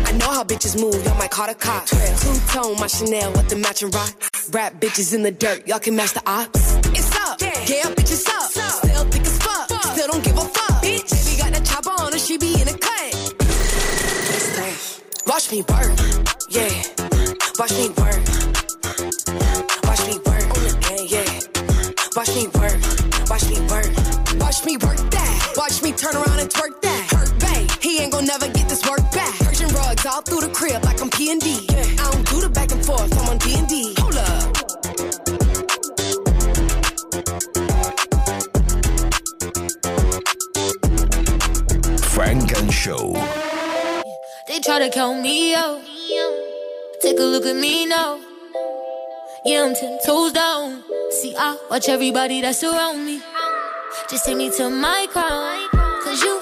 I 0.05 0.11
know 0.13 0.31
how 0.31 0.43
bitches 0.43 0.79
move. 0.79 1.03
Y'all 1.05 1.17
might 1.17 1.31
call 1.31 1.47
the 1.47 1.55
cops. 1.55 1.91
Two 1.91 2.35
tone, 2.53 2.79
my 2.79 2.87
Chanel 2.87 3.31
with 3.33 3.49
the 3.49 3.57
matching 3.57 3.91
rock. 3.91 4.13
Rap 4.51 4.79
bitches 4.79 5.13
in 5.13 5.23
the 5.23 5.31
dirt. 5.31 5.67
Y'all 5.67 5.79
can 5.79 5.95
match 5.95 6.13
the 6.13 6.23
ops. 6.25 6.75
It's 6.95 7.11
up. 7.27 7.41
Yeah, 7.41 7.91
bitch, 7.93 8.11
it's 8.11 8.27
up. 8.29 8.49
Still 8.51 9.03
thick 9.05 9.21
as 9.21 9.37
fuck. 9.39 9.83
Still 9.93 10.07
don't 10.07 10.23
give 10.23 10.37
a 10.37 10.41
fuck. 10.41 10.83
Bitch, 10.83 11.09
baby 11.11 11.37
got 11.37 11.53
the 11.53 11.61
chopper 11.65 11.91
on 12.01 12.13
her. 12.13 12.19
She 12.19 12.37
be 12.37 12.53
in 12.53 12.67
the 12.67 12.77
cut. 12.77 12.89
Watch 15.27 15.51
me 15.51 15.61
work. 15.61 15.91
Yeah. 16.49 16.69
Watch 17.59 17.73
me 17.73 17.89
work. 17.89 18.38
Watch 22.15 22.35
me 22.35 22.47
work. 22.47 22.79
Watch 23.29 23.47
me 23.49 23.59
work. 23.67 23.85
Watch 24.39 24.65
me 24.65 24.77
work 24.77 24.97
that. 25.11 25.53
Watch 25.55 25.81
me 25.83 25.91
turn 25.91 26.15
around 26.15 26.39
and 26.39 26.49
twerk 26.49 26.81
that. 26.81 27.07
Hurt 27.11 27.39
Bay, 27.39 27.67
he 27.81 27.99
ain't 27.99 28.11
gonna 28.11 28.25
never 28.25 28.47
get 28.47 28.67
this 28.67 28.83
work 28.89 28.99
back. 29.11 29.33
Persian 29.39 29.69
rugs 29.69 30.05
all 30.05 30.21
through 30.21 30.41
the 30.41 30.49
crib 30.49 30.83
like 30.83 31.01
I'm 31.01 31.09
P 31.11 31.31
and 31.31 31.39
D. 31.39 31.67
I 31.69 32.11
don't 32.11 32.27
do 32.27 32.41
the 32.41 32.49
back 32.49 32.71
and 32.71 32.83
forth. 32.83 33.15
I'm 33.17 33.29
on 33.29 33.37
D 33.37 33.55
and 33.57 33.67
D. 33.67 33.93
Hold 33.99 34.17
up. 34.17 34.57
Funk 42.01 42.57
and 42.57 42.73
Show. 42.73 43.13
They 44.47 44.59
try 44.59 44.79
to 44.79 44.89
count 44.89 45.21
me 45.21 45.53
out. 45.53 45.79
Take 47.01 47.19
a 47.19 47.23
look 47.23 47.45
at 47.45 47.55
me 47.55 47.85
now. 47.85 48.28
Yeah, 49.45 49.63
I'm 49.63 49.73
ten 49.73 49.97
toes 50.06 50.34
down. 50.34 50.84
See, 51.12 51.34
I 51.38 51.58
watch 51.69 51.88
everybody 51.88 52.41
that's 52.41 52.62
around 52.63 53.06
me. 53.06 53.21
Just 54.10 54.25
take 54.25 54.36
me 54.38 54.49
to 54.58 54.69
my 54.69 55.08
crown. 55.10 55.69
Cause 56.04 56.21
you 56.21 56.41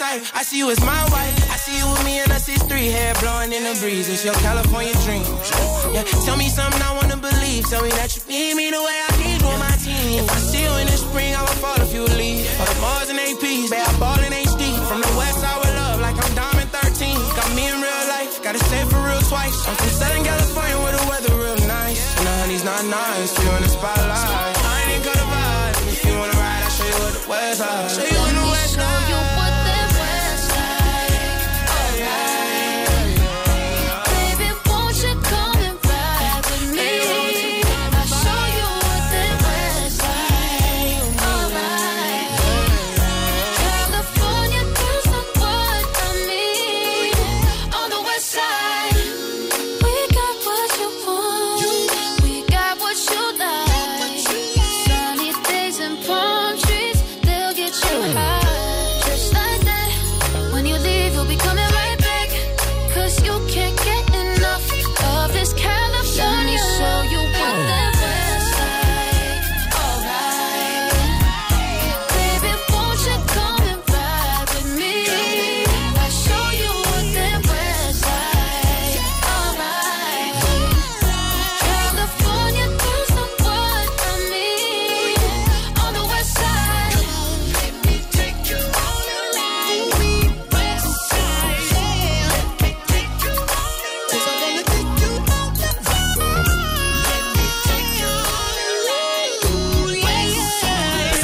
sight. 0.00 0.24
I 0.32 0.42
see 0.48 0.56
you 0.56 0.68
as 0.72 0.80
my 0.80 1.02
wife. 1.12 1.36
I 1.52 1.58
see 1.60 1.76
you 1.76 1.84
with 1.92 2.02
me 2.08 2.14
and 2.24 2.32
us 2.32 2.48
is 2.48 2.62
three. 2.70 2.88
Hair 2.88 3.12
blowing 3.20 3.52
in 3.52 3.62
the 3.68 3.74
breeze. 3.80 4.08
It's 4.08 4.24
your 4.24 4.38
California 4.40 4.96
dream. 5.04 5.24
Yeah, 5.92 6.08
tell 6.24 6.38
me 6.40 6.48
something 6.48 6.80
I 6.80 6.92
wanna 6.98 7.20
believe. 7.20 7.68
Tell 7.68 7.84
me 7.84 7.92
that 8.00 8.08
you 8.16 8.22
need 8.32 8.54
me 8.60 8.66
the 8.76 8.80
way 8.80 8.96
I 9.08 9.10
need 9.20 9.38
you 9.44 9.48
on 9.52 9.60
my 9.60 9.76
team. 9.84 10.24
If 10.24 10.28
I 10.36 10.40
see 10.50 10.62
you 10.64 10.74
in 10.80 10.86
the 10.88 10.96
spring, 10.96 11.32
I 11.36 11.42
will 11.44 11.60
fall 11.60 11.80
if 11.84 11.92
you 11.92 12.04
leave. 12.22 12.48
All 12.60 12.68
the 12.72 12.78
Mars 12.80 13.08
and 13.12 13.20
APs, 13.28 13.68
babe, 13.72 13.88
I 13.90 13.92
ball 14.00 14.20
in 14.24 14.32
HD. 14.32 14.64
From 14.88 15.00
the 15.04 15.12
west, 15.20 15.40
I 15.52 15.54
would 15.60 15.74
love 15.82 15.98
like 16.06 16.16
I'm 16.24 16.32
Diamond 16.40 16.70
13. 16.72 17.20
Got 17.36 17.48
me 17.58 17.68
in 17.68 17.76
real 17.84 18.04
life, 18.16 18.32
gotta 18.46 18.62
stay 18.70 18.82
for 18.88 19.00
real 19.04 19.22
twice. 19.32 19.56
I'm 19.68 19.76
from 19.76 19.92
Southern 20.00 20.24
California 20.24 20.76
where 20.80 20.94
the 20.96 21.04
weather 21.12 21.32
real 21.44 21.60
nice. 21.68 22.00
And 22.16 22.24
the 22.24 22.34
honey's 22.40 22.64
not 22.64 22.82
nice, 22.88 23.30
you 23.36 23.50
in 23.52 23.62
the 23.68 23.72
spotlight. 23.76 24.29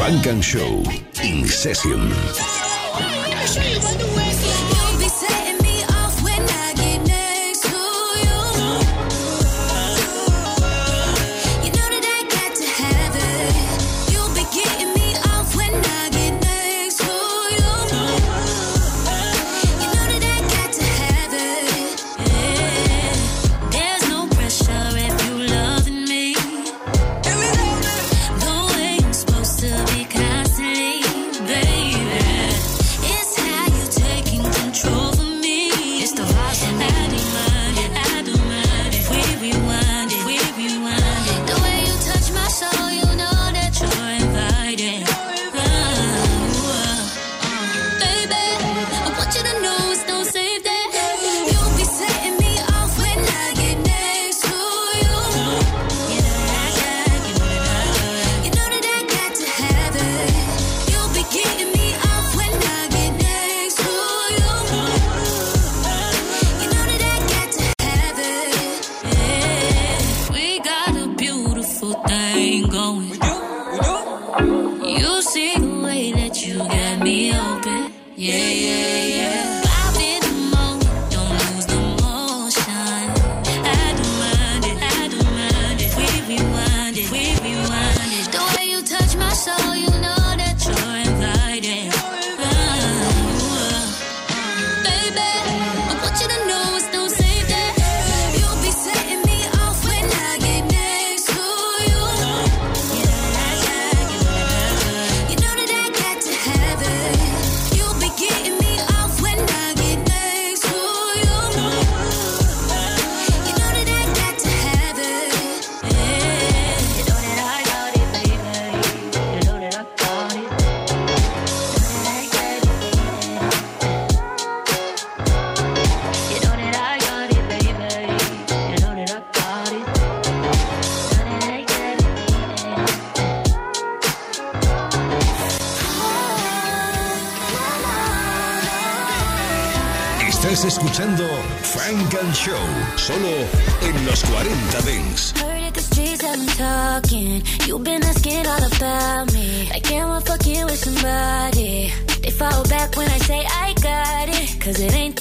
Funk 0.06 0.26
and 0.26 0.44
Show. 0.44 0.84
In 1.24 1.48
Session. 1.48 2.65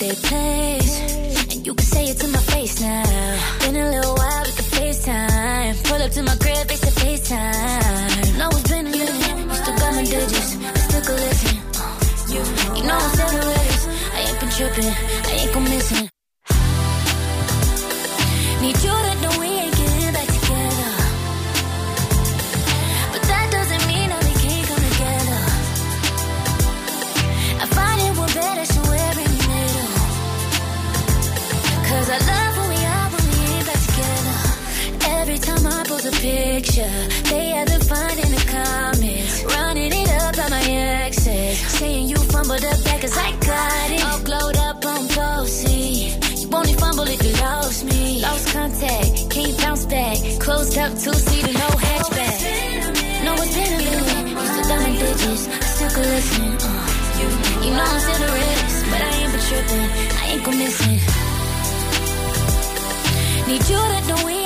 they 0.08 0.16
play. 0.16 0.85
up, 50.86 50.92
two 51.00 51.14
seater, 51.14 51.54
no 51.54 51.70
hatchback. 51.86 52.38
No, 53.26 53.34
it's 53.42 53.56
been 53.56 53.74
a 53.74 53.78
minute. 53.78 54.28
Used 54.42 54.56
to 54.58 54.62
diamond 54.70 55.00
digits, 55.00 55.48
I 55.48 55.60
still 55.74 55.90
could 55.96 56.10
listen. 56.14 56.44
Uh, 56.62 56.86
you 57.66 57.72
know 57.72 57.86
I'm 57.94 58.00
still 58.06 58.20
the 58.24 58.30
realest, 58.38 58.80
but 58.92 59.02
I 59.02 59.12
ain't 59.20 59.32
been 59.34 59.44
tripping. 59.50 59.88
I 60.20 60.24
ain't 60.32 60.44
go 60.46 60.52
missing. 60.52 61.00
Need 63.48 63.64
you 63.70 63.82
to 63.94 64.08
know 64.10 64.30
it. 64.30 64.45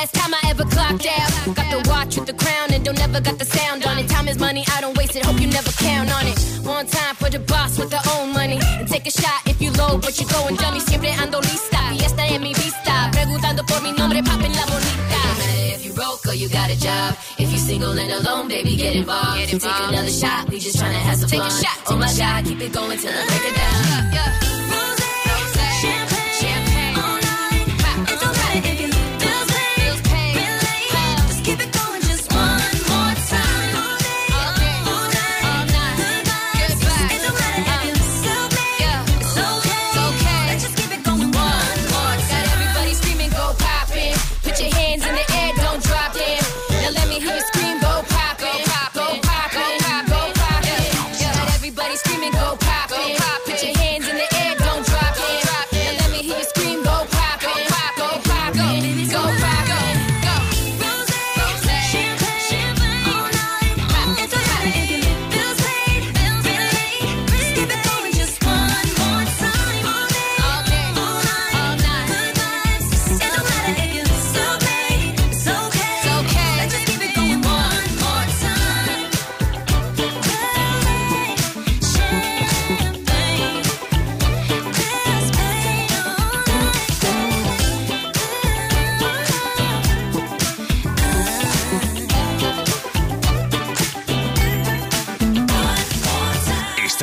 Last 0.00 0.14
time 0.14 0.32
I 0.32 0.42
ever 0.52 0.64
clocked 0.64 1.06
out. 1.06 1.30
Got 1.58 1.68
the 1.74 1.80
watch 1.90 2.16
with 2.16 2.26
the 2.26 2.36
crown 2.42 2.72
and 2.72 2.82
don't 2.84 2.98
never 3.04 3.20
got 3.20 3.36
the 3.38 3.44
sound 3.44 3.84
on 3.84 3.98
it. 3.98 4.08
Time 4.08 4.28
is 4.28 4.38
money, 4.38 4.64
I 4.74 4.80
don't 4.80 4.96
waste 4.96 5.14
it. 5.16 5.24
Hope 5.28 5.38
you 5.40 5.48
never 5.58 5.72
count 5.72 6.08
on 6.18 6.24
it. 6.26 6.38
One 6.64 6.86
time 6.86 7.14
for 7.20 7.28
the 7.28 7.40
boss 7.52 7.78
with 7.78 7.90
their 7.90 8.06
own 8.14 8.32
money. 8.32 8.58
And 8.80 8.88
take 8.88 9.06
a 9.06 9.14
shot 9.22 9.40
if 9.46 9.60
you 9.60 9.70
low, 9.72 9.98
but 9.98 10.18
you 10.18 10.26
going 10.26 10.56
dummy. 10.56 10.80
Siempre 10.80 11.10
ando 11.22 11.40
lista. 11.40 11.80
Y 11.92 12.00
esta 12.08 12.22
es 12.26 12.40
mi 12.40 12.54
vista. 12.54 13.10
Preguntando 13.12 13.62
por 13.66 13.80
mi 13.82 13.92
nombre, 13.92 14.22
popping 14.22 14.54
la 14.60 14.64
bonita. 14.72 15.20
If 15.76 15.84
you 15.84 15.92
broke 15.92 16.24
or 16.26 16.34
you 16.34 16.48
got 16.48 16.70
a 16.70 16.78
job. 16.86 17.14
If 17.38 17.52
you 17.52 17.58
single 17.58 17.98
and 17.98 18.12
alone, 18.18 18.48
baby, 18.48 18.76
get 18.76 18.96
involved. 18.96 19.38
Get 19.38 19.52
involved. 19.52 19.78
Take 19.78 19.88
another 19.92 20.14
shot. 20.22 20.48
We 20.48 20.58
just 20.60 20.76
tryna 20.80 21.00
have 21.08 21.18
some 21.18 21.28
take 21.28 21.40
fun. 21.40 21.50
A 21.50 21.62
shot, 21.62 21.78
oh 21.88 21.96
my 21.96 22.12
God, 22.16 22.44
keep 22.46 22.60
it 22.60 22.72
going 22.72 22.98
till 22.98 23.12
I 23.12 23.26
break 23.28 23.44
it 23.50 23.54
down. 23.54 24.12
Yeah. 24.14 24.49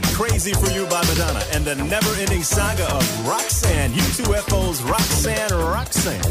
Crazy 0.00 0.54
for 0.54 0.70
You 0.70 0.86
by 0.86 1.04
Madonna, 1.04 1.44
and 1.52 1.66
the 1.66 1.74
never 1.74 2.08
ending 2.16 2.42
saga 2.42 2.84
of 2.94 3.28
Roxanne, 3.28 3.90
UTFO's 3.92 4.80
Roxanne 4.84 5.52
Roxanne. 5.52 6.22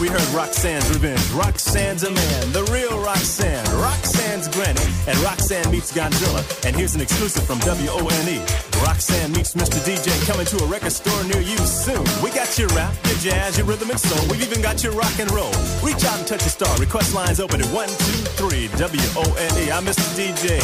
We 0.00 0.08
heard 0.08 0.26
Roxanne's 0.34 0.88
Revenge, 0.90 1.22
Roxanne's 1.30 2.02
a 2.02 2.10
Man, 2.10 2.52
the 2.52 2.64
real 2.74 2.98
Roxanne, 2.98 3.64
Roxanne's 3.78 4.48
Granny, 4.48 4.82
and 5.06 5.16
Roxanne 5.20 5.70
meets 5.70 5.92
Godzilla. 5.92 6.42
And 6.66 6.74
here's 6.74 6.96
an 6.96 7.02
exclusive 7.02 7.44
from 7.46 7.60
WONE. 7.60 8.42
Roxanne 8.82 9.30
meets 9.30 9.54
Mr. 9.54 9.78
DJ 9.86 10.10
coming 10.26 10.46
to 10.46 10.64
a 10.64 10.66
record 10.66 10.90
store 10.90 11.22
near 11.22 11.40
you 11.40 11.58
soon. 11.58 12.02
We 12.20 12.30
got 12.30 12.58
your 12.58 12.68
rap, 12.74 12.94
your 13.06 13.18
jazz, 13.18 13.56
your 13.56 13.66
rhythm 13.68 13.90
and 13.90 14.00
soul. 14.00 14.26
We've 14.26 14.42
even 14.42 14.60
got 14.60 14.82
your 14.82 14.92
rock 14.92 15.16
and 15.20 15.30
roll. 15.30 15.54
Reach 15.84 16.04
out 16.04 16.18
and 16.18 16.26
touch 16.26 16.44
a 16.46 16.50
star. 16.50 16.76
Request 16.78 17.14
lines 17.14 17.38
open 17.38 17.60
at 17.60 17.70
123 17.70 18.74
WONE. 18.74 19.70
I'm 19.70 19.86
Mr. 19.86 20.02
DJ. 20.18 20.58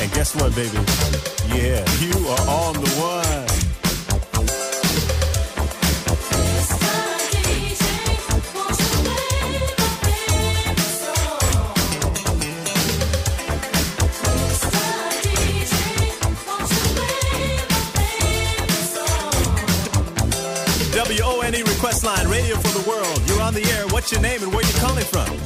And 0.00 0.12
guess 0.12 0.36
what, 0.36 0.54
baby? 0.54 0.78
Yeah, 1.56 1.82
you 2.00 2.12
are 2.28 2.48
on 2.48 2.74
the 2.74 2.90
one. 3.00 3.46
WONE 21.08 21.62
request 21.62 22.04
line, 22.04 22.28
radio 22.28 22.56
for 22.56 22.78
the 22.78 22.86
world. 22.86 23.22
You're 23.26 23.40
on 23.40 23.54
the 23.54 23.64
air. 23.64 23.86
What's 23.88 24.12
your 24.12 24.20
name 24.20 24.42
and 24.42 24.52
where 24.52 24.62
you 24.62 24.72
calling 24.74 25.04
from? 25.04 25.45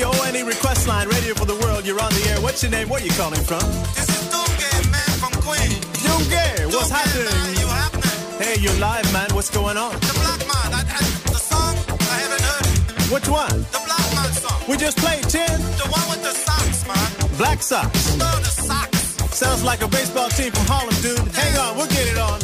WONE 0.00 0.46
request 0.46 0.88
line, 0.88 1.08
radio 1.08 1.34
for 1.34 1.44
the 1.44 1.56
world. 1.56 1.84
You're 1.86 2.00
on 2.00 2.12
the 2.12 2.24
air. 2.30 2.40
What's 2.40 2.62
your 2.62 2.72
name? 2.72 2.88
Where 2.88 3.02
you 3.02 3.10
calling 3.10 3.42
from? 3.44 3.60
This 3.92 4.08
is 4.08 4.32
Dunga, 4.32 4.90
man, 4.90 5.12
from 5.20 5.32
Queens. 5.42 5.84
Dunga, 6.00 6.66
what's 6.72 6.90
Dunga, 6.90 6.96
happening? 6.96 7.36
man, 7.36 7.56
you 7.60 7.66
happening? 7.66 8.40
Hey, 8.40 8.56
you're 8.60 8.78
live, 8.80 9.06
man. 9.12 9.28
What's 9.34 9.50
going 9.50 9.76
on? 9.76 9.92
The 9.92 10.14
Black 10.16 10.40
Man, 10.48 10.70
I, 10.72 10.80
I, 10.80 11.00
the 11.28 11.40
song, 11.50 11.76
I 11.88 12.16
haven't 12.24 12.40
heard 12.40 12.66
it. 12.72 13.12
Which 13.12 13.28
one? 13.28 13.52
The 13.70 13.82
Black 13.84 14.08
Man 14.16 14.32
song. 14.32 14.60
We 14.68 14.76
just 14.76 14.96
played 14.98 15.22
10. 15.28 15.60
The 15.76 15.86
one 15.92 16.06
with 16.08 16.22
the 16.22 16.32
socks, 16.32 16.86
man. 16.88 17.36
Black 17.36 17.62
Sox. 17.62 17.90
Oh, 18.16 18.40
the 18.40 18.48
socks. 18.48 18.98
Sounds 19.36 19.62
like 19.62 19.82
a 19.82 19.88
baseball 19.88 20.28
team 20.30 20.52
from 20.52 20.66
Harlem, 20.66 20.94
dude. 21.02 21.18
Hang 21.34 21.58
on, 21.58 21.76
we'll 21.76 21.88
get 21.88 22.06
it 22.08 22.18
on. 22.18 22.40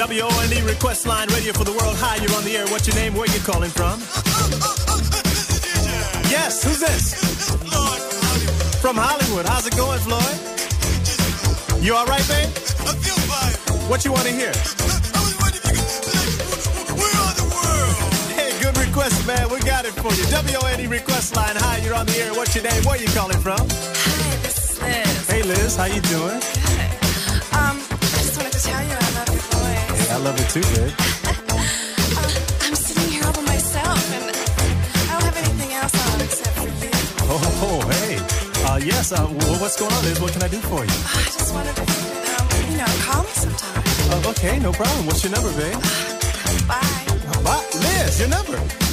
WONE 0.00 0.64
request 0.64 1.06
line, 1.06 1.28
radio 1.28 1.52
for 1.52 1.64
the 1.64 1.72
world. 1.72 1.94
Hi, 2.00 2.16
you're 2.16 2.32
on 2.32 2.42
the 2.42 2.56
air. 2.56 2.66
What's 2.68 2.88
your 2.88 2.96
name? 2.96 3.12
Where 3.12 3.28
you 3.28 3.38
calling 3.40 3.68
from? 3.68 4.00
Yes, 6.32 6.64
who's 6.64 6.80
this? 6.80 7.12
From 8.80 8.96
Hollywood. 8.96 9.44
How's 9.44 9.66
it 9.66 9.76
going, 9.76 10.00
Floyd? 10.00 11.84
You 11.84 11.96
all 11.96 12.06
right, 12.06 12.24
babe? 12.32 12.48
I 12.88 12.96
feel 12.96 13.20
fine. 13.28 13.52
What 13.90 14.02
you 14.06 14.12
want 14.12 14.24
to 14.24 14.32
hear? 14.32 14.56
Hey, 18.32 18.56
good 18.56 18.78
request, 18.80 19.26
man. 19.26 19.50
We 19.52 19.60
got 19.60 19.84
it 19.84 19.92
for 20.00 20.16
you. 20.16 20.24
WONE 20.32 20.88
request 20.88 21.36
line. 21.36 21.56
Hi, 21.60 21.76
you're 21.84 21.94
on 21.94 22.06
the 22.06 22.16
air. 22.24 22.32
What's 22.32 22.54
your 22.54 22.64
name? 22.64 22.82
Where 22.84 22.96
you 22.96 23.08
calling 23.12 23.36
from? 23.44 23.60
Hi, 23.68 24.36
this 24.40 24.56
is 24.64 24.80
Liz. 24.80 25.28
Hey, 25.28 25.42
Liz. 25.42 25.76
How 25.76 25.84
you 25.92 26.00
doing? 26.08 26.40
Good. 26.40 26.88
Um, 27.52 27.76
I 27.84 28.16
just 28.16 28.40
want 28.40 28.50
to 28.50 28.58
tell 28.64 28.80
you 28.80 29.09
I 30.10 30.16
love 30.16 30.16
your 30.16 30.16
voice. 30.16 30.16
Hey, 30.16 30.16
I 30.16 30.16
love 30.18 30.40
it 30.40 30.48
too, 30.50 30.60
babe. 30.74 30.92
Uh, 32.18 32.30
I'm 32.66 32.74
sitting 32.74 33.10
here 33.12 33.24
all 33.24 33.32
by 33.32 33.42
myself, 33.42 34.12
and 34.12 34.24
I 34.24 35.12
don't 35.12 35.22
have 35.22 35.36
anything 35.36 35.72
else 35.72 35.94
on 36.14 36.20
except 36.20 36.56
for 36.58 36.68
you. 36.68 36.90
Oh, 37.32 37.80
hey. 37.90 38.18
Uh, 38.66 38.76
yes, 38.84 39.12
uh, 39.12 39.26
what's 39.60 39.78
going 39.78 39.92
on, 39.92 40.04
Liz? 40.04 40.20
What 40.20 40.32
can 40.32 40.42
I 40.42 40.48
do 40.48 40.58
for 40.58 40.84
you? 40.84 40.90
I 40.90 41.22
just 41.24 41.54
wanted 41.54 41.76
to, 41.76 41.82
um, 41.82 42.70
you 42.70 42.76
know, 42.78 42.86
call 43.06 43.22
me 43.22 43.30
sometime. 43.30 43.82
Uh, 44.10 44.30
okay, 44.30 44.58
no 44.58 44.72
problem. 44.72 45.06
What's 45.06 45.22
your 45.22 45.32
number, 45.32 45.52
babe? 45.52 45.78
Bye. 46.66 47.06
Bye. 47.44 47.64
Liz, 47.74 48.18
your 48.18 48.28
number. 48.28 48.89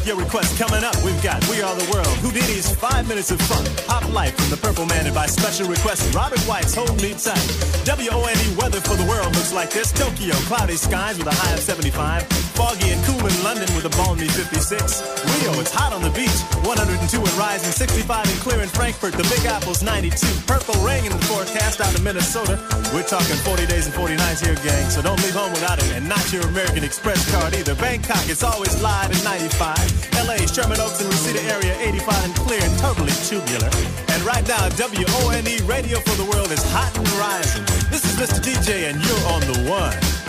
With 0.00 0.06
your 0.06 0.16
request 0.16 0.58
coming 0.58 0.82
up, 0.82 0.96
we've 1.04 1.22
got 1.22 1.46
We 1.50 1.60
Are 1.60 1.74
the 1.74 1.84
World, 1.92 2.06
Whodini's 2.24 2.74
Five 2.74 3.06
Minutes 3.06 3.30
of 3.32 3.42
Funk, 3.42 3.68
Pop 3.86 4.10
Life 4.14 4.34
from 4.34 4.48
the 4.48 4.56
Purple 4.56 4.86
Man, 4.86 5.04
and 5.04 5.14
by 5.14 5.26
special 5.26 5.68
request, 5.68 6.14
Robert 6.14 6.40
White's 6.48 6.74
Hold 6.74 7.02
Me 7.02 7.12
Tight. 7.12 7.84
W-O-N-E 7.84 8.56
weather 8.56 8.80
for 8.80 8.96
the 8.96 9.04
world 9.04 9.26
looks 9.34 9.52
like 9.52 9.68
this. 9.68 9.92
Tokyo, 9.92 10.32
cloudy 10.48 10.76
skies 10.76 11.18
with 11.18 11.26
a 11.26 11.34
high 11.34 11.52
of 11.52 11.60
75. 11.60 12.49
Foggy 12.60 12.92
and 12.92 13.00
cool 13.08 13.24
in 13.24 13.32
London 13.40 13.64
with 13.72 13.88
a 13.88 13.92
balmy 13.96 14.28
56. 14.28 15.00
Rio, 15.00 15.52
it's 15.64 15.72
hot 15.72 15.96
on 15.96 16.04
the 16.04 16.12
beach, 16.12 16.36
102 16.68 16.92
and 17.16 17.36
rising, 17.40 17.72
65 17.72 18.04
and 18.20 18.40
clear 18.44 18.60
in 18.60 18.68
Frankfurt. 18.68 19.16
The 19.16 19.24
Big 19.32 19.48
Apple's 19.48 19.80
92. 19.80 20.12
Purple 20.44 20.76
rain 20.84 21.08
in 21.08 21.12
the 21.16 21.24
forecast 21.24 21.80
out 21.80 21.88
of 21.96 22.04
Minnesota. 22.04 22.60
We're 22.92 23.08
talking 23.08 23.40
40 23.48 23.64
days 23.64 23.88
and 23.88 23.96
40 23.96 24.20
nights 24.20 24.44
here, 24.44 24.52
gang, 24.60 24.92
so 24.92 25.00
don't 25.00 25.16
leave 25.24 25.32
home 25.32 25.48
without 25.56 25.80
it. 25.80 25.88
And 25.96 26.04
not 26.04 26.20
your 26.36 26.44
American 26.52 26.84
Express 26.84 27.24
card 27.32 27.56
either. 27.56 27.72
Bangkok, 27.80 28.28
it's 28.28 28.44
always 28.44 28.76
live 28.84 29.08
at 29.08 29.24
95. 29.24 30.20
LA, 30.28 30.44
Sherman 30.44 30.84
Oaks 30.84 31.00
and 31.00 31.08
Reseda 31.08 31.40
area, 31.48 31.72
85 31.80 32.12
and 32.28 32.34
clear 32.44 32.60
and 32.60 32.76
totally 32.76 33.16
tubular. 33.24 33.72
And 34.12 34.20
right 34.20 34.44
now, 34.44 34.68
WONE 34.76 35.64
Radio 35.64 35.96
for 36.04 36.16
the 36.20 36.28
World 36.28 36.52
is 36.52 36.60
hot 36.76 36.92
and 36.92 37.08
rising. 37.16 37.64
This 37.88 38.04
is 38.04 38.20
Mr. 38.20 38.36
DJ, 38.36 38.92
and 38.92 39.00
you're 39.00 39.24
on 39.32 39.40
the 39.48 39.64
one. 39.64 40.19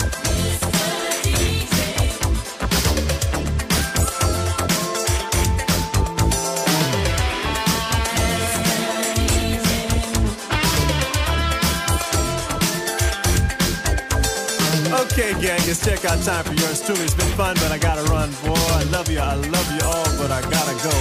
Okay, 15.12 15.36
gang, 15.44 15.60
it's 15.68 15.84
checkout 15.84 16.24
time 16.24 16.40
for 16.40 16.56
yours 16.56 16.80
truly. 16.80 17.04
It's 17.04 17.12
been 17.12 17.28
fun, 17.36 17.52
but 17.60 17.70
I 17.70 17.76
gotta 17.76 18.00
run, 18.08 18.32
boy. 18.48 18.56
I 18.56 18.84
love 18.88 19.10
you, 19.12 19.20
I 19.20 19.34
love 19.36 19.68
you 19.68 19.84
all, 19.84 20.08
but 20.16 20.32
I 20.32 20.40
gotta 20.40 20.72
go. 20.80 20.94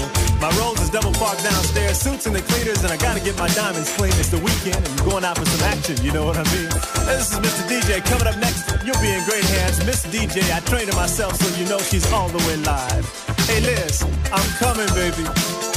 My 0.44 0.52
rolls 0.60 0.82
is 0.82 0.90
double 0.90 1.14
parked 1.14 1.42
downstairs, 1.48 1.96
suits 1.98 2.26
and 2.26 2.36
the 2.36 2.42
cleaners, 2.42 2.84
and 2.84 2.92
I 2.92 2.98
gotta 2.98 3.22
get 3.22 3.40
my 3.40 3.48
diamonds 3.56 3.88
clean. 3.96 4.12
It's 4.20 4.28
the 4.28 4.44
weekend, 4.44 4.84
and 4.84 5.00
I'm 5.00 5.08
going 5.08 5.24
out 5.24 5.38
for 5.38 5.46
some 5.46 5.64
action, 5.64 5.96
you 6.04 6.12
know 6.12 6.26
what 6.26 6.36
I 6.36 6.44
mean? 6.52 6.68
This 7.08 7.32
is 7.32 7.40
Mr. 7.40 7.64
DJ. 7.72 8.04
Coming 8.04 8.28
up 8.28 8.36
next, 8.36 8.68
you'll 8.84 9.00
be 9.00 9.16
in 9.16 9.24
great 9.24 9.48
hands. 9.48 9.80
Miss 9.86 10.04
DJ, 10.04 10.44
I 10.52 10.60
trained 10.68 10.92
her 10.92 10.96
myself, 11.00 11.40
so 11.40 11.48
you 11.56 11.64
know 11.70 11.80
she's 11.80 12.04
all 12.12 12.28
the 12.28 12.44
way 12.52 12.58
live. 12.68 13.08
Hey, 13.48 13.62
Liz, 13.64 14.04
I'm 14.28 14.50
coming, 14.60 14.92
baby. 14.92 15.71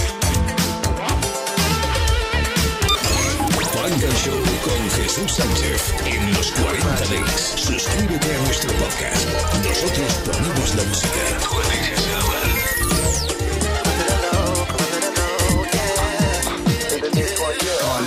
Funk 3.85 4.03
and 4.03 4.17
Show 4.17 4.41
con 4.65 4.91
Jesús 4.93 5.31
Sánchez 5.31 5.93
en 6.07 6.33
los 6.33 6.51
40 6.53 7.05
Dents. 7.11 7.53
Suscríbete 7.55 8.35
a 8.35 8.39
nuestro 8.45 8.73
podcast. 8.81 9.27
Nosotros 9.63 10.15
ponemos 10.25 10.75
la 10.75 10.85
música. 10.85 11.11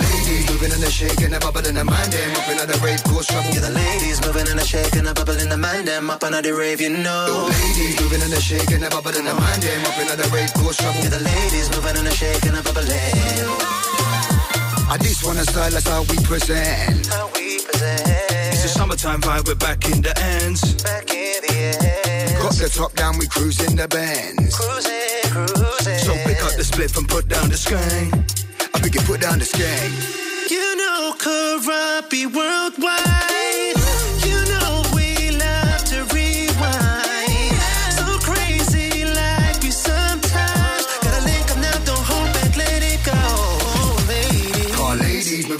Ladies 0.02 0.50
moving 0.50 0.72
and 0.72 0.82
a 0.82 0.90
shaking, 0.90 1.34
a 1.34 1.38
bubble 1.38 1.64
in 1.68 1.74
the 1.76 1.84
mind, 1.84 2.12
them 2.12 2.34
up 2.34 2.48
in 2.50 2.56
the 2.56 2.80
rave, 2.82 3.04
course 3.04 3.26
trouble. 3.26 3.50
Yeah, 3.54 3.60
the 3.60 3.70
ladies 3.70 4.20
moving 4.26 4.48
and 4.48 4.58
a 4.58 4.64
shaking, 4.64 5.06
a 5.06 5.14
bubble 5.14 5.38
in 5.38 5.48
the 5.48 5.56
mind, 5.56 5.86
them 5.86 6.10
up 6.10 6.24
under 6.24 6.42
the 6.42 6.54
rave, 6.54 6.80
you 6.80 6.90
know. 6.90 7.48
Ladies 7.48 8.00
moving 8.00 8.22
and 8.22 8.32
a 8.32 8.40
shaking, 8.40 8.82
a 8.82 8.90
bubble 8.90 9.14
in 9.14 9.24
the 9.24 9.34
mind, 9.34 9.62
them 9.62 9.84
up 9.86 9.98
in 10.00 10.08
the 10.08 10.28
rave, 10.34 10.52
course 10.54 10.76
trouble. 10.78 10.98
Yeah, 11.02 11.10
the 11.10 11.22
ladies 11.22 11.70
moving 11.70 11.96
and 11.98 12.08
a 12.08 12.10
shaking, 12.10 12.56
a 12.56 12.62
bubble 12.62 12.82
I 14.90 14.96
just 14.96 15.22
wanna 15.24 15.44
style, 15.44 15.70
that's 15.70 15.86
how 15.86 16.00
we 16.02 16.16
present. 16.24 17.06
How 17.08 17.28
we 17.34 17.60
present. 17.60 18.00
It's 18.54 18.64
a 18.64 18.68
summertime 18.68 19.20
vibe, 19.20 19.46
we're 19.46 19.54
back 19.54 19.84
in 19.84 20.00
the 20.00 20.18
ends. 20.18 20.82
Back 20.82 21.10
in 21.12 21.42
the 21.46 21.54
end. 21.54 22.42
Got 22.42 22.54
the 22.54 22.70
top 22.74 22.94
down, 22.94 23.18
we 23.18 23.26
cruising 23.26 23.76
the 23.76 23.86
bands. 23.86 24.56
Cruising, 24.56 25.30
cruising. 25.30 25.98
So 25.98 26.14
pick 26.24 26.42
up 26.42 26.56
the 26.56 26.64
split 26.64 26.96
and 26.96 27.06
put 27.06 27.28
down 27.28 27.50
the 27.50 27.58
skang. 27.58 28.12
I 28.74 28.80
pick 28.80 28.96
it, 28.96 29.04
put 29.04 29.20
down 29.20 29.38
the 29.38 29.44
skang. 29.44 29.92
You 30.48 30.76
know 30.76 31.12
Karabi 31.18 32.24
worldwide. 32.32 33.77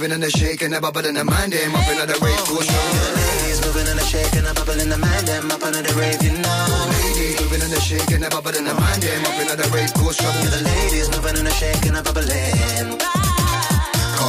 Moving 0.09 0.24
and 0.24 0.32
a 0.32 0.38
shaking, 0.38 0.72
a 0.72 0.80
bubble 0.80 1.04
in 1.04 1.14
the 1.14 1.24
mind, 1.24 1.52
them 1.52 1.74
up 1.74 1.86
in 1.88 1.98
the 1.98 2.18
rave, 2.24 2.38
course 2.48 2.66
trouble. 2.66 3.12
Ladies 3.14 3.61
moving 3.66 3.88
and 3.88 4.00
a 4.00 4.04
shaking, 4.04 4.46
a 4.46 4.54
bubble 4.54 4.80
in 4.80 4.88
the 4.88 4.96
mind, 4.96 5.26
them 5.28 5.50
up 5.50 5.62
under 5.62 5.82
the 5.82 5.92
rave, 6.00 6.22
you 6.22 6.32
know. 6.32 6.88
Ladies 6.88 7.40
moving 7.42 7.62
and 7.62 7.74
a 7.74 7.80
shaking, 7.80 8.24
a 8.24 8.30
bubble 8.30 8.56
in 8.56 8.64
the 8.64 8.72
mind, 8.72 9.02
them 9.02 9.24
up 9.26 9.38
in 9.38 9.46
the 9.48 9.68
rave, 9.74 9.92
course 9.94 10.16
trouble. 10.16 10.40
Yeah, 10.40 10.50
the 10.50 10.62
ladies 10.64 11.11
moving 11.12 11.36
and 11.36 11.48
a 11.48 11.50
shaking, 11.50 11.94
a 11.94 12.02
bubbling. 12.02 12.96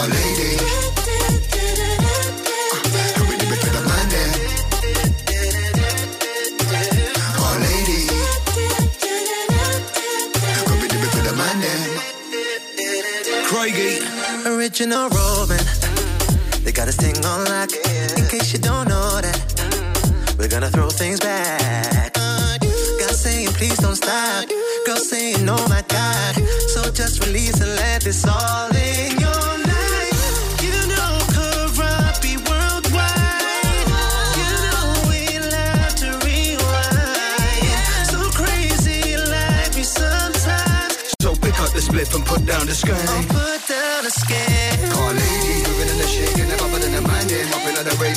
Ladies. 0.10 0.60
Come 3.16 3.28
with 3.30 3.40
me 3.40 3.56
to 3.64 3.70
the 3.72 3.82
mind, 3.88 4.12
them. 4.12 4.32
Ladies. 7.64 8.12
Come 10.68 10.80
with 10.82 10.92
me 10.92 11.08
to 11.08 11.22
the 11.24 11.34
mind. 11.40 11.64
Craigie. 13.48 14.04
Original 14.46 15.10
Robin. 15.10 15.69
Got 16.80 16.86
this 16.86 16.96
thing 16.96 17.26
on 17.26 17.44
lock. 17.44 17.70
In 18.18 18.26
case 18.30 18.54
you 18.54 18.60
don't 18.60 18.88
know 18.88 19.20
that, 19.20 19.38
we're 20.40 20.48
gonna 20.48 20.70
throw 20.72 20.90
things 20.90 21.20
back. 21.20 22.14
God 22.14 23.12
saying, 23.12 23.50
please 23.50 23.78
don't 23.80 23.98
stop. 23.98 24.48
Girl 24.86 24.96
saying, 24.96 25.44
oh 25.50 25.68
my 25.68 25.84
God. 25.90 26.36
So 26.72 26.90
just 26.90 27.26
release 27.26 27.60
and 27.60 27.76
let 27.76 28.04
this 28.04 28.26
all 28.26 28.70
in 28.72 29.12
your 29.20 29.44
life. 29.68 30.64
You 30.64 30.72
know, 30.88 31.20
Karabi 31.36 32.40
worldwide. 32.48 33.84
You 34.40 34.48
know 34.64 35.04
we 35.12 35.36
love 35.52 35.96
to 36.00 36.10
rewind. 36.24 37.76
So 38.08 38.20
crazy 38.40 39.18
like 39.18 39.76
we 39.76 39.84
sometimes. 39.84 40.96
So 41.20 41.36
pick 41.36 41.60
up 41.60 41.72
the 41.76 41.82
spliff 41.84 42.16
and 42.16 42.26
put 42.26 42.46
down 42.46 42.68
the 42.68 42.74
skang. 42.74 42.96
Put 43.28 43.68
down 43.68 44.04
the 44.06 44.12
skin. 44.12 44.80
Oh, 44.96 45.39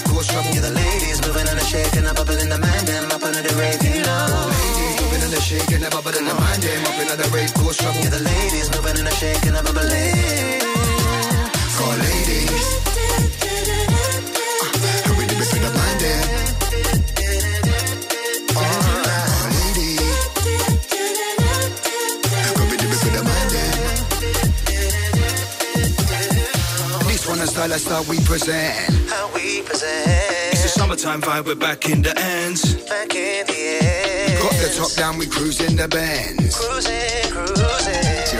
in 0.02 0.08
the 0.08 0.10
course 0.10 0.26
trouble. 0.26 0.50
Yeah, 0.54 0.60
the 0.60 0.70
ladies 0.70 1.20
moving 1.26 1.48
and 1.48 1.58
a 1.58 1.64
shaking, 1.64 2.06
a 2.06 2.14
bubble 2.14 2.38
in 2.38 2.48
the 2.48 2.58
mind, 2.58 2.86
them 2.86 3.10
up 3.10 3.22
under 3.22 3.42
the 3.42 3.54
rave, 3.56 3.82
you 3.82 4.02
know. 4.02 4.50
Ladies 4.50 5.00
moving 5.02 5.22
and 5.22 5.34
a 5.34 5.40
shaking, 5.40 5.84
a 5.84 5.90
bubble 5.90 6.16
in 6.16 6.24
the 6.24 6.34
mind, 6.34 6.62
them 6.62 6.86
up 6.86 6.98
in 7.00 7.08
the 7.08 7.28
rave, 7.34 7.54
course 7.54 7.76
trouble. 7.76 8.00
Yeah, 8.00 8.10
the 8.10 8.20
ladies 8.20 8.70
moving 8.74 8.98
and 8.98 9.08
a 9.08 9.10
shaking, 9.12 9.54
a 9.54 9.62
bubbling. 9.62 10.60
Ladies. 11.92 12.66
Come 15.04 15.16
with 15.18 15.28
me 15.28 15.44
to 15.44 15.58
the 15.60 15.70
mind, 15.76 15.98
them. 16.00 16.26
Oh, 18.54 18.62
ladies. 19.50 20.14
Me 22.70 22.96
to 23.02 23.08
the 23.10 23.22
mind, 23.28 23.50
we 28.08 28.16
present. 28.24 29.10
How 29.10 29.26
we 29.34 29.41
It's 29.70 30.64
a 30.64 30.68
summertime 30.68 31.20
vibe, 31.20 31.46
we're 31.46 31.54
back 31.54 31.88
in 31.88 32.02
the 32.02 32.18
ends. 32.18 32.74
Back 32.88 33.14
in 33.14 33.46
the 33.46 33.52
air. 33.52 34.38
Got 34.42 34.52
the 34.52 34.74
top 34.76 34.92
down, 34.92 35.18
we 35.18 35.26
cruising 35.26 35.76
the 35.76 35.88
bands. 35.88 36.56
Cruising, 36.56 37.30
cruising. 37.30 37.81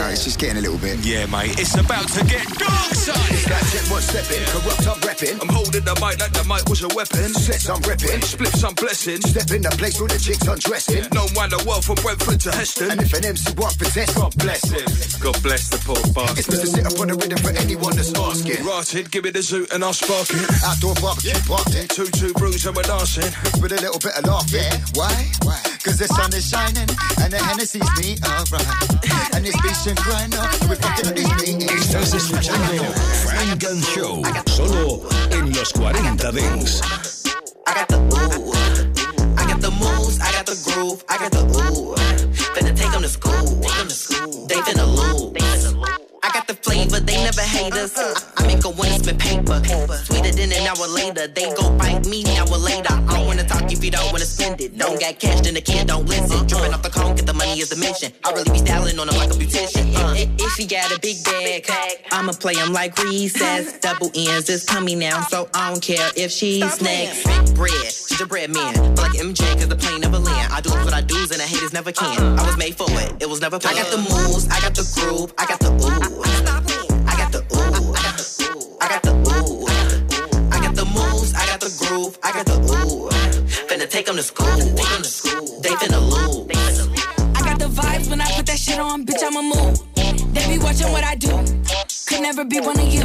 Yeah, 0.03 0.11
it's 0.11 0.25
just 0.25 0.37
getting 0.37 0.57
a 0.57 0.61
little 0.61 0.77
bit. 0.79 0.99
Yeah, 0.99 1.25
mate, 1.27 1.55
it's 1.55 1.79
about 1.79 2.03
to 2.11 2.25
get 2.27 2.43
dark, 2.59 2.91
son. 2.91 3.15
It's 3.31 3.47
that 3.47 3.63
jet 3.71 3.87
one 3.87 4.03
stepping, 4.03 4.43
corrupt 4.51 4.83
I'm 4.83 4.99
repping. 4.99 5.39
I'm 5.39 5.47
holding 5.47 5.85
the 5.87 5.95
mic 6.03 6.19
like 6.19 6.35
the 6.35 6.43
mic 6.43 6.67
was 6.67 6.83
a 6.83 6.91
weapon. 6.91 7.31
Sets 7.31 7.69
I'm 7.71 7.79
repping. 7.87 8.19
Spliffs 8.19 8.67
I'm 8.67 8.75
blessing. 8.75 9.23
Step 9.23 9.47
in 9.55 9.63
the 9.63 9.71
place 9.79 9.95
where 10.03 10.11
the 10.11 10.19
chicks 10.19 10.43
undressing. 10.43 11.07
No 11.15 11.23
the 11.31 11.63
world 11.63 11.87
from 11.87 11.95
Brentford 12.03 12.43
to 12.43 12.51
Heston. 12.51 12.91
And 12.91 12.99
if 12.99 13.15
an 13.15 13.23
MC 13.23 13.55
want 13.55 13.79
possess, 13.79 14.11
God 14.11 14.35
bless 14.35 14.67
him. 14.67 14.83
God 15.23 15.39
bless 15.39 15.71
the 15.71 15.79
poor 15.87 15.95
It's 15.95 16.11
bastard. 16.11 16.51
Mr. 16.51 16.67
Sit 16.67 16.83
up 16.83 16.99
on 16.99 17.07
the 17.07 17.15
rhythm 17.15 17.39
for 17.39 17.55
anyone 17.55 17.95
that's 17.95 18.11
asking. 18.11 18.59
Rotted, 18.67 19.07
give 19.07 19.23
me 19.23 19.31
the 19.31 19.39
zoot 19.39 19.71
and 19.71 19.87
I'll 19.87 19.95
spark 19.95 20.27
it. 20.35 20.43
Outdoor 20.67 20.99
barbecue 20.99 21.39
party. 21.47 21.87
Two 21.87 22.11
two 22.11 22.35
brews 22.35 22.67
and 22.67 22.75
we're 22.75 22.83
dancing. 22.83 23.31
With 23.63 23.71
a 23.71 23.79
little 23.79 24.03
bit 24.03 24.19
of 24.19 24.27
laughing. 24.27 24.67
Why? 24.99 25.15
Why? 25.47 25.63
Cause 25.83 25.99
the 25.99 26.07
sun 26.07 26.31
is 26.31 26.47
shining 26.47 26.87
and 27.19 27.31
the 27.31 27.39
Hennessy's 27.39 27.83
me 27.99 28.15
alright. 28.23 29.35
And 29.35 29.43
it's 29.43 29.59
beach 29.59 29.83
and 29.97 30.07
right 30.07 30.29
now. 30.29 30.49
We 30.69 30.75
fucking 30.75 31.13
this 31.15 31.31
thing. 31.41 31.61
Estás 31.61 32.13
escuchando 32.13 32.83
Funk 33.25 33.63
and 33.63 33.83
Show, 33.83 34.23
solo 34.47 35.09
en 35.31 35.53
los 35.53 35.71
40 35.73 36.31
Dance. 36.31 36.81
I 37.67 37.73
got 37.73 37.87
the 37.87 37.97
ooh. 37.97 38.53
I 39.37 39.45
got 39.47 39.61
the 39.61 39.71
moves, 39.71 40.19
I 40.19 40.31
got 40.31 40.45
the 40.45 40.57
groove, 40.65 41.03
I 41.09 41.17
got 41.17 41.31
the 41.31 41.43
ooh. 41.43 41.95
Finna 42.53 42.75
take 42.75 42.93
'em 42.93 43.01
to 43.01 43.09
school. 43.09 44.47
They 44.47 44.59
finna 44.61 44.85
lose. 44.85 45.73
I 46.23 46.29
got 46.31 46.47
the 46.47 46.55
flavor, 46.55 46.99
they 46.99 47.17
never 47.23 47.41
hate 47.41 47.73
us. 47.73 47.93
I, 48.53 48.55
I 48.55 48.59
make 48.59 48.65
a 48.65 48.69
winner 48.69 48.93
paper. 49.17 49.97
Sweeter 50.05 50.31
than 50.31 50.51
an 50.51 50.67
hour 50.67 50.87
later. 50.87 51.27
They 51.27 51.53
gon' 51.53 51.77
bite 51.77 52.05
me 52.05 52.23
an 52.23 52.37
hour 52.37 52.57
later. 52.57 52.93
I 52.93 53.17
don't 53.17 53.25
wanna 53.27 53.43
talk 53.43 53.71
if 53.71 53.83
you 53.83 53.91
don't 53.91 54.11
wanna 54.11 54.25
spend 54.25 54.61
it. 54.61 54.77
Don't 54.77 54.99
got 54.99 55.19
cash, 55.19 55.41
then 55.41 55.53
the 55.53 55.61
kid 55.61 55.87
don't 55.87 56.05
listen. 56.05 56.45
Dripping 56.47 56.73
off 56.73 56.81
the 56.81 56.89
cone, 56.89 57.15
get 57.15 57.25
the 57.25 57.33
money 57.33 57.59
is 57.59 57.69
the 57.69 57.77
mission. 57.77 58.11
I 58.23 58.31
really 58.31 58.51
be 58.51 58.59
styling 58.59 58.99
on 58.99 59.07
them 59.07 59.17
like 59.17 59.29
a 59.31 59.33
beautician. 59.33 59.93
Uh, 59.95 60.13
if, 60.15 60.51
she 60.53 60.67
got 60.67 60.91
a 60.95 60.99
big 60.99 61.23
bag, 61.23 61.67
I'ma 62.11 62.33
play 62.33 62.55
'em 62.57 62.73
like 62.73 62.97
recess. 62.99 63.79
Double 63.79 64.11
ends 64.15 64.49
is 64.49 64.63
coming 64.63 64.99
now, 64.99 65.23
so 65.23 65.49
I 65.53 65.71
don't 65.71 65.81
care 65.81 66.09
if 66.15 66.31
she's 66.31 66.81
next. 66.81 67.25
Big 67.25 67.55
bread, 67.55 67.91
she's 67.91 68.21
a 68.21 68.25
bread 68.25 68.51
man. 68.51 68.73
Feel 68.73 68.93
like 68.95 69.13
MJ, 69.13 69.55
cause 69.55 69.67
the 69.67 69.75
plane 69.75 70.01
never 70.01 70.19
land. 70.19 70.53
I 70.53 70.61
do 70.61 70.69
what 70.69 70.93
I 70.93 71.01
do, 71.01 71.17
and 71.17 71.41
the 71.41 71.47
haters 71.53 71.73
never 71.73 71.91
can. 71.91 72.39
I 72.39 72.45
was 72.45 72.57
made 72.57 72.75
for 72.75 72.89
it, 72.89 73.21
it 73.21 73.29
was 73.29 73.41
never 73.41 73.59
planned. 73.59 73.79
I 73.79 73.83
got 73.83 73.91
the 73.91 73.97
moves, 73.97 74.47
I 74.49 74.59
got 74.61 74.75
the 74.75 74.85
groove, 74.93 75.33
I 75.37 75.45
got 75.45 75.59
the 75.59 75.71
ooh. 75.71 76.82
I 78.83 78.89
got 78.89 79.03
the 79.03 79.13
ooh. 79.13 79.65
I 80.51 80.59
got 80.59 80.75
the 80.75 80.83
moves, 80.83 81.33
I 81.33 81.45
got 81.45 81.61
the 81.61 81.71
groove, 81.79 82.19
I 82.21 82.33
got 82.33 82.45
the 82.45 82.55
ooh. 82.55 83.09
Finna 83.69 83.89
take 83.89 84.09
'em 84.09 84.17
to 84.17 84.23
school, 84.23 84.57
they 85.61 85.69
finna 85.81 86.01
lose. 86.01 86.51
I 87.33 87.41
got 87.47 87.59
the 87.59 87.69
vibes 87.69 88.09
when 88.09 88.19
I 88.19 88.29
put 88.35 88.45
that 88.47 88.59
shit 88.59 88.79
on, 88.79 89.05
bitch, 89.05 89.23
I'ma 89.23 89.41
move. 89.41 89.79
They 90.33 90.45
be 90.49 90.57
watching 90.59 90.91
what 90.91 91.05
I 91.05 91.15
do. 91.15 91.62
Could 92.13 92.21
never 92.21 92.45
be 92.45 92.59
one 92.59 92.79
of 92.79 92.93
you. 92.93 93.01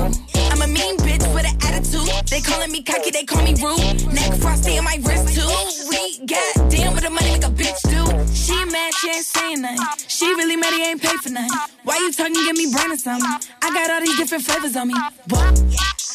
I'm 0.52 0.60
a 0.60 0.66
mean 0.66 0.98
bitch 0.98 1.24
with 1.32 1.48
an 1.48 1.56
attitude. 1.64 2.12
They 2.28 2.42
calling 2.42 2.70
me 2.70 2.82
cocky, 2.82 3.10
they 3.10 3.24
call 3.24 3.42
me 3.42 3.54
rude. 3.56 4.04
Neck 4.12 4.34
frosty 4.34 4.76
on 4.76 4.84
my 4.84 5.00
wrist 5.00 5.32
too. 5.32 5.48
We 5.88 6.26
got 6.26 6.68
damn 6.68 6.92
with 6.92 7.04
the 7.04 7.08
money 7.08 7.30
like 7.32 7.44
a 7.44 7.48
bitch 7.48 7.80
do. 7.88 8.04
She 8.34 8.52
mad, 8.66 8.92
she 9.00 9.08
ain't 9.08 9.24
saying 9.24 9.62
nothing. 9.62 9.80
She 10.08 10.26
really 10.34 10.56
mad, 10.56 10.74
he 10.74 10.90
ain't 10.90 11.00
pay 11.00 11.16
for 11.24 11.30
nothing. 11.30 11.48
Why 11.84 11.96
you 11.96 12.12
talking, 12.12 12.34
give 12.34 12.58
me 12.58 12.70
brain 12.70 12.92
or 12.92 12.98
something? 12.98 13.24
I 13.62 13.72
got 13.72 13.90
all 13.90 14.00
these 14.02 14.18
different 14.18 14.44
flavors 14.44 14.76
on 14.76 14.88
me. 14.88 14.94
Whoa. 15.30 15.56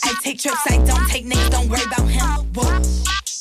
I 0.04 0.14
take 0.22 0.38
trips, 0.38 0.62
I 0.70 0.78
don't 0.86 1.10
take 1.10 1.26
niggas, 1.26 1.50
don't 1.50 1.70
worry 1.70 1.82
about 1.82 2.08
him. 2.08 2.46
Whoa. 2.54 2.78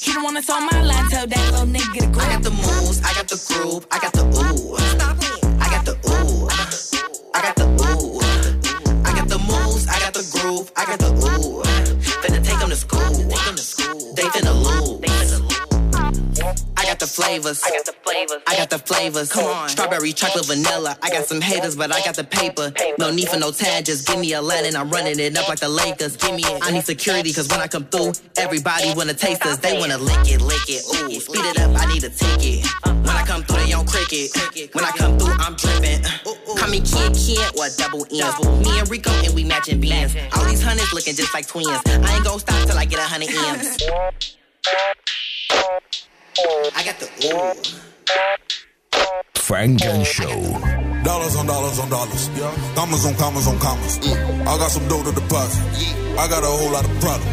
He 0.01 0.15
don't 0.15 0.25
wanna 0.25 0.41
on 0.49 0.65
my 0.65 0.81
line, 0.81 1.11
tell 1.11 1.27
that 1.27 1.53
little 1.53 1.67
nigga 1.67 1.93
get 1.93 2.05
a 2.05 2.07
grip. 2.07 2.25
I 2.25 2.33
got 2.33 2.43
the 2.43 2.51
moves, 2.53 3.03
I 3.05 3.13
got 3.13 3.29
the 3.29 3.37
groove, 3.37 3.87
I 3.91 3.99
got 3.99 4.15
the 4.15 4.25
ooh. 4.25 4.77
I 4.79 5.22
flavors. 17.15 17.63
I 17.63 17.71
got 17.71 17.85
the 17.85 17.93
flavors. 18.05 18.43
I 18.47 18.57
got 18.57 18.71
the 18.71 18.79
flavors. 18.79 19.33
Come 19.33 19.45
on. 19.45 19.69
Strawberry, 19.69 20.13
chocolate, 20.13 20.47
vanilla. 20.47 20.97
I 21.03 21.11
got 21.11 21.27
some 21.27 21.41
haters, 21.41 21.77
but 21.77 21.93
I 21.93 22.01
got 22.03 22.17
the 22.17 22.25
paper. 22.25 22.73
No 22.99 23.11
need 23.11 23.29
for 23.29 23.39
no 23.39 23.51
tag, 23.51 23.85
just 23.85 24.07
give 24.07 24.19
me 24.19 24.33
a 24.33 24.43
line 24.43 24.65
and 24.65 24.77
I'm 24.77 24.91
running 24.91 25.19
it 25.19 25.37
up 25.37 25.49
like 25.49 25.61
the 25.61 25.69
Lakers. 25.69 26.17
Give 26.17 26.35
me 26.35 26.43
it. 26.45 26.63
I 26.63 26.71
need 26.71 26.85
security, 26.85 27.33
cause 27.33 27.49
when 27.49 27.61
I 27.61 27.69
come 27.69 27.85
through, 27.85 28.13
everybody 28.37 28.93
wanna 28.95 29.15
taste 29.15 29.45
us. 29.47 29.59
They 29.59 29.79
wanna 29.79 29.99
lick 29.99 30.27
it, 30.27 30.41
lick 30.41 30.69
it. 30.69 30.83
Ooh, 30.95 31.21
speed 31.21 31.45
it 31.45 31.61
up, 31.61 31.77
I 31.77 31.87
need 31.93 32.05
a 32.05 32.11
ticket. 32.11 32.67
When 32.85 33.17
I 33.17 33.25
come 33.27 33.43
through, 33.43 33.65
they 33.65 33.73
on 33.73 33.87
cricket. 33.87 34.31
When 34.75 34.85
I 34.85 34.91
come 34.93 35.19
through, 35.19 35.35
I'm 35.39 35.55
dripping. 35.55 36.03
Call 36.57 36.69
me 36.69 36.81
Kid 36.81 37.15
Kid 37.15 37.59
or 37.59 37.69
Double 37.77 38.07
M's. 38.11 38.67
Me 38.67 38.79
and 38.79 38.89
Rico, 38.91 39.11
and 39.11 39.35
we 39.35 39.45
matching 39.45 39.81
beans. 39.81 40.17
All 40.35 40.45
these 40.45 40.63
hundreds 40.63 40.93
looking 40.93 41.15
just 41.15 41.35
like 41.35 41.47
twins. 41.47 41.69
I 41.69 42.17
ain't 42.17 42.25
gon' 42.25 42.39
stop 42.39 42.67
till 42.67 42.79
I 42.79 42.85
get 42.85 42.99
a 42.99 43.03
hundred 43.03 43.31
M's. 43.31 43.79
I 46.39 46.83
got 46.85 46.99
the 46.99 47.09
ooh. 47.27 47.53
Funk 49.35 49.81
Show. 50.07 50.82
Dollars 51.05 51.35
on 51.35 51.47
dollars 51.47 51.79
on 51.79 51.89
dollars. 51.91 52.31
Commas 52.75 53.05
on 53.05 53.15
commas 53.17 53.47
on 53.49 53.59
commas. 53.59 53.99
I 54.47 54.57
got 54.59 54.71
some 54.71 54.87
dough 54.89 55.03
to 55.03 55.13
deposit. 55.13 55.63
I 56.15 56.29
got 56.29 56.45
a 56.45 56.47
whole 56.47 56.71
lot 56.71 56.85
of 56.85 56.95
product. 57.01 57.27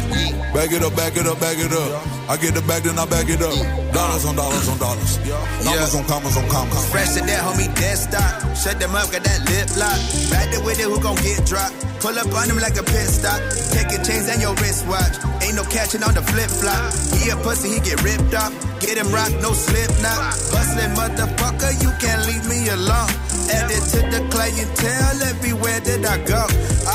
Bag 0.50 0.72
it 0.72 0.82
up, 0.82 0.96
bag 0.96 1.16
it 1.16 1.26
up, 1.26 1.38
bag 1.38 1.58
it 1.60 1.70
up. 1.70 2.02
I 2.28 2.36
get 2.36 2.54
the 2.54 2.62
bag, 2.62 2.82
then 2.82 2.98
I 2.98 3.06
bag 3.06 3.30
it 3.30 3.42
up. 3.42 3.54
Dollars 3.94 4.24
on 4.26 4.34
dollars 4.34 4.66
on 4.68 4.78
dollars. 4.78 5.18
Commas 5.62 5.94
on 5.94 6.04
commas 6.10 6.36
on 6.36 6.48
commas. 6.48 6.90
Fresh 6.90 7.14
to 7.14 7.20
that 7.22 7.42
homie 7.46 7.70
desktop. 7.78 8.56
Shut 8.56 8.80
them 8.80 8.94
up, 8.94 9.06
got 9.12 9.22
that 9.22 9.40
lip 9.46 9.70
lock. 9.78 9.98
Back 10.34 10.50
there 10.50 10.62
with 10.64 10.80
it, 10.80 10.90
who 10.90 10.98
gon' 10.98 11.14
get 11.22 11.46
dropped? 11.46 11.74
Pull 12.02 12.18
up 12.18 12.32
on 12.34 12.50
him 12.50 12.58
like 12.58 12.74
a 12.74 12.82
pit 12.82 13.06
stop. 13.06 13.38
Taking 13.70 14.02
chains 14.02 14.26
and 14.26 14.42
your 14.42 14.54
wristwatch. 14.58 15.14
Ain't 15.46 15.54
no 15.54 15.62
catching 15.70 16.02
on 16.02 16.14
the 16.14 16.24
flip 16.26 16.50
flop. 16.50 16.90
He 17.14 17.30
a 17.30 17.36
pussy, 17.38 17.76
he 17.76 17.78
get 17.78 18.02
ripped 18.02 18.34
off. 18.34 18.50
Get 18.80 18.96
him 18.98 19.12
rock, 19.12 19.30
no 19.44 19.52
slip 19.52 19.92
knot. 20.02 20.34
Bustin' 20.50 20.90
motherfucker, 20.96 21.70
you 21.78 21.92
can't 22.02 22.26
leave 22.26 22.46
me 22.48 22.66
alone. 22.72 23.12
Added 23.60 23.84
to 23.92 24.00
the 24.08 24.20
clientele 24.32 25.20
everywhere 25.28 25.80
that 25.80 26.00
I 26.00 26.16
go. 26.24 26.44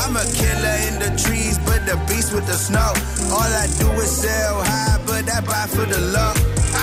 I'm 0.02 0.18
a 0.18 0.26
killer 0.34 0.76
in 0.90 0.98
the 0.98 1.10
trees, 1.14 1.58
but 1.62 1.86
the 1.86 1.94
beast 2.10 2.34
with 2.34 2.46
the 2.46 2.58
snow. 2.58 2.90
All 3.30 3.52
I 3.62 3.70
do 3.78 3.86
is 4.02 4.10
sell 4.10 4.58
high, 4.66 4.98
but 5.06 5.30
I 5.30 5.40
buy 5.46 5.66
for 5.70 5.86
the 5.86 6.00
low. 6.10 6.34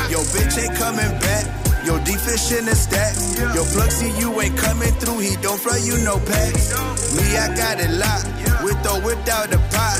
Yo, 0.07 0.23
bitch 0.31 0.55
ain't 0.55 0.75
coming 0.79 1.11
back. 1.19 1.43
Yo, 1.83 1.99
deficient 2.07 2.63
in 2.63 2.65
the 2.71 2.75
stacks. 2.75 3.35
Yo, 3.35 3.63
see 3.91 4.07
you 4.19 4.31
ain't 4.39 4.55
coming 4.55 4.93
through. 5.03 5.19
He 5.19 5.35
don't 5.43 5.59
throw 5.59 5.75
you 5.75 5.99
no 6.07 6.15
packs. 6.15 6.71
Me, 7.19 7.35
I 7.35 7.51
got 7.51 7.75
it 7.83 7.91
locked. 7.91 8.31
With 8.63 8.79
or 8.87 9.03
without 9.03 9.51
a 9.51 9.59
pot. 9.67 9.99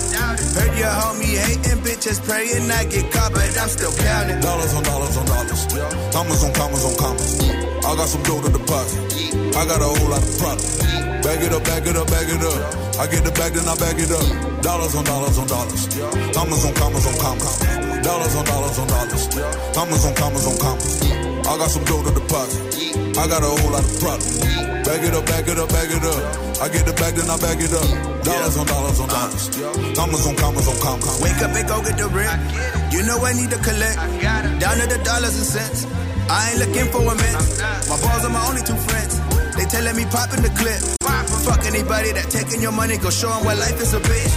Heard 0.56 0.80
your 0.80 0.88
homie 0.88 1.36
hating 1.36 1.84
bitches 1.84 2.24
praying 2.24 2.72
I 2.72 2.86
get 2.86 3.12
caught, 3.12 3.34
but 3.34 3.52
I'm 3.60 3.68
still 3.68 3.92
counting. 3.92 4.40
Dollars 4.40 4.74
on 4.74 4.84
dollars 4.84 5.18
on 5.18 5.26
dollars. 5.26 5.68
Commas 6.16 6.44
on 6.44 6.54
commas 6.54 6.86
on 6.86 6.96
commas. 6.96 7.44
I 7.84 7.96
got 8.00 8.08
some 8.08 8.24
dough 8.24 8.42
to 8.42 8.50
deposit. 8.50 9.13
I 9.58 9.66
got 9.66 9.82
a 9.82 9.90
whole 9.90 10.10
lot 10.10 10.22
of 10.22 10.34
product. 10.38 10.84
Bag 11.24 11.42
it 11.42 11.54
up, 11.54 11.64
bag 11.64 11.88
it 11.88 11.96
up, 11.96 12.08
bag 12.08 12.30
it 12.30 12.44
up. 12.44 12.84
I 13.00 13.08
get 13.08 13.24
the 13.24 13.32
bag, 13.32 13.54
then 13.54 13.66
I 13.66 13.74
bag 13.80 13.98
it 13.98 14.12
up. 14.12 14.22
Dollars 14.62 14.94
on 14.94 15.04
dollars 15.04 15.38
on 15.40 15.48
dollars. 15.48 15.88
Commas 16.36 16.62
on 16.66 16.74
commas 16.76 17.06
on 17.08 17.16
commas. 17.18 17.58
Dollars 18.04 18.36
on 18.36 18.46
dollars 18.46 18.78
on 18.78 18.88
dollars. 18.88 19.24
Commas 19.74 20.04
on 20.06 20.14
commas 20.14 20.46
on 20.46 20.58
commas. 20.60 21.02
I 21.48 21.58
got 21.58 21.72
some 21.72 21.84
dough 21.86 22.04
to 22.04 22.12
deposit. 22.12 22.62
I 23.18 23.24
got 23.28 23.42
a 23.42 23.50
whole 23.50 23.72
lot 23.72 23.82
of 23.82 23.94
product. 24.04 24.30
Bag 24.86 25.02
it 25.04 25.16
up, 25.16 25.26
bag 25.26 25.48
it 25.48 25.58
up, 25.58 25.70
bag 25.70 25.90
it 25.90 26.04
up. 26.04 26.22
I 26.62 26.68
get 26.70 26.86
the 26.86 26.94
bag, 26.94 27.16
then 27.16 27.32
I 27.32 27.38
bag 27.40 27.60
it 27.60 27.72
up. 27.72 27.88
Dollars 28.24 28.56
on 28.60 28.68
dollars 28.68 29.00
on 29.00 29.10
dollars. 29.10 29.48
Commas 29.96 30.28
on 30.28 30.36
commas 30.36 30.68
on 30.68 30.78
commas. 30.84 31.24
Wake 31.24 31.40
up 31.40 31.56
and 31.56 31.68
go 31.68 31.82
get 31.82 31.98
the 31.98 32.08
rent. 32.12 32.36
You 32.92 33.02
know 33.08 33.18
I 33.24 33.32
need 33.34 33.50
to 33.50 33.60
collect. 33.64 33.96
Down 34.60 34.76
to 34.76 34.86
the 34.92 35.00
dollars 35.08 35.40
and 35.40 35.48
cents. 35.48 35.88
I 36.30 36.52
ain't 36.52 36.60
looking 36.60 36.88
for 36.92 37.02
a 37.02 37.16
man. 37.16 37.36
My 37.90 37.98
balls 38.02 38.24
are 38.26 38.34
my 38.34 38.44
only 38.48 38.62
two 38.62 38.78
friends. 38.88 39.20
They 39.56 39.66
telling 39.66 39.96
me 39.96 40.06
pop 40.06 40.34
in 40.34 40.42
the 40.42 40.52
clip. 40.56 40.82
Fuck 41.46 41.66
anybody 41.66 42.12
that 42.14 42.30
taking 42.30 42.62
your 42.62 42.72
money, 42.72 42.98
go 42.98 43.10
show 43.10 43.32
'em 43.32 43.44
what 43.46 43.58
life 43.58 43.80
is 43.82 43.94
a 43.94 44.00
bitch. 44.00 44.36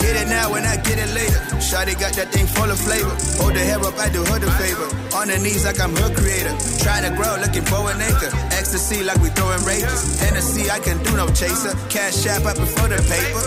Get 0.00 0.16
it 0.20 0.28
now 0.28 0.54
and 0.54 0.66
I 0.66 0.76
get 0.76 0.98
it 0.98 1.10
later. 1.14 1.40
Shawty 1.58 1.98
got 1.98 2.12
that 2.14 2.30
thing 2.30 2.46
full 2.46 2.70
of 2.70 2.78
flavor. 2.78 3.16
Hold 3.40 3.54
the 3.54 3.60
hair 3.60 3.80
up, 3.80 3.98
I 3.98 4.08
do 4.10 4.22
her 4.24 4.38
the 4.38 4.50
favor. 4.60 4.86
On 5.16 5.28
the 5.28 5.38
knees 5.38 5.64
like 5.64 5.80
I'm 5.80 5.96
her 5.96 6.10
creator. 6.14 6.54
Trying 6.84 7.04
to 7.08 7.12
grow, 7.16 7.34
looking 7.40 7.64
for 7.64 7.90
an 7.90 8.00
acre. 8.00 8.30
Ecstasy 8.52 9.02
like 9.02 9.18
we 9.24 9.30
throwing 9.30 9.64
rages. 9.64 10.20
Hennessy, 10.20 10.70
I 10.70 10.78
can 10.78 11.02
do 11.02 11.16
no 11.16 11.26
chaser. 11.28 11.72
Cash 11.88 12.26
app 12.26 12.44
up 12.44 12.56
before 12.56 12.88
the 12.88 13.00
paper. 13.08 13.42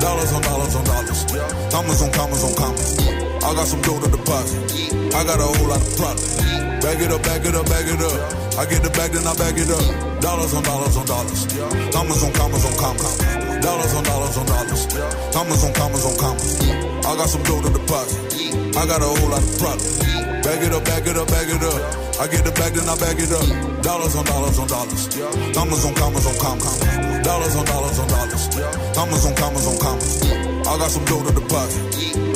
Dollars 0.00 0.32
on 0.32 0.42
dollars 0.42 0.74
on 0.74 0.84
dollars. 0.84 1.20
Commas 1.70 2.00
on 2.02 2.10
commas 2.12 2.42
on 2.44 2.54
commas. 2.54 2.98
I 3.44 3.54
got 3.54 3.66
some 3.68 3.82
dough 3.82 4.00
to 4.00 4.08
deposit. 4.08 4.58
I 5.14 5.24
got 5.24 5.38
a 5.38 5.48
whole 5.52 5.68
lot 5.68 5.80
of 5.80 5.96
product. 5.96 6.69
Bag 6.80 7.00
it 7.02 7.12
up, 7.12 7.22
bag 7.22 7.44
it 7.44 7.54
up, 7.54 7.66
bag 7.66 7.86
it 7.86 8.00
up. 8.00 8.58
I 8.58 8.64
get 8.64 8.82
the 8.82 8.90
bag, 8.90 9.12
then 9.12 9.26
I 9.26 9.34
bag 9.36 9.58
it 9.58 9.68
up. 9.68 10.20
Dollars 10.20 10.54
on 10.54 10.62
dollars 10.62 10.96
on 10.96 11.06
dollars. 11.06 11.46
Commas 11.92 12.22
on 12.24 12.32
commas 12.32 12.64
on 12.64 12.74
commas. 12.80 13.18
Dollars 13.60 13.94
on 13.94 14.04
dollars 14.04 14.36
on 14.38 14.46
dollars. 14.46 14.86
Commas 15.32 15.64
on 15.64 15.72
commas 15.74 16.04
on 16.06 16.16
commas. 16.16 16.60
I 17.04 17.16
got 17.16 17.28
some 17.28 17.42
dough 17.42 17.60
to 17.62 17.70
deposit. 17.70 18.29
I 18.48 18.86
got 18.86 19.02
a 19.02 19.08
whole 19.08 19.28
lot 19.28 19.42
of 19.42 19.52
product. 19.58 20.00
Bag 20.40 20.62
it 20.64 20.72
up, 20.72 20.84
bag 20.84 21.06
it 21.06 21.16
up, 21.16 21.28
bag 21.28 21.48
it 21.48 21.62
up. 21.62 21.80
I 22.20 22.28
get 22.28 22.44
the 22.44 22.52
bag, 22.52 22.72
then 22.72 22.88
I 22.88 22.96
bag 22.96 23.20
it 23.20 23.32
up. 23.32 23.44
Dollars 23.82 24.16
on 24.16 24.24
dollars 24.24 24.58
on 24.58 24.68
dollars. 24.68 25.08
Commas 25.52 25.84
on 25.84 25.94
commas 25.94 26.26
on 26.26 26.36
commas. 26.40 26.80
Dollars 27.24 27.56
on 27.56 27.64
dollars 27.64 27.98
on 27.98 28.08
dollars. 28.08 28.44
Commas 28.96 29.24
on 29.26 29.34
commas 29.36 29.66
on 29.68 29.76
commas. 29.80 30.20
I 30.64 30.78
got 30.78 30.90
some 30.90 31.04
dough 31.04 31.24
to 31.24 31.32
deposit. 31.32 31.84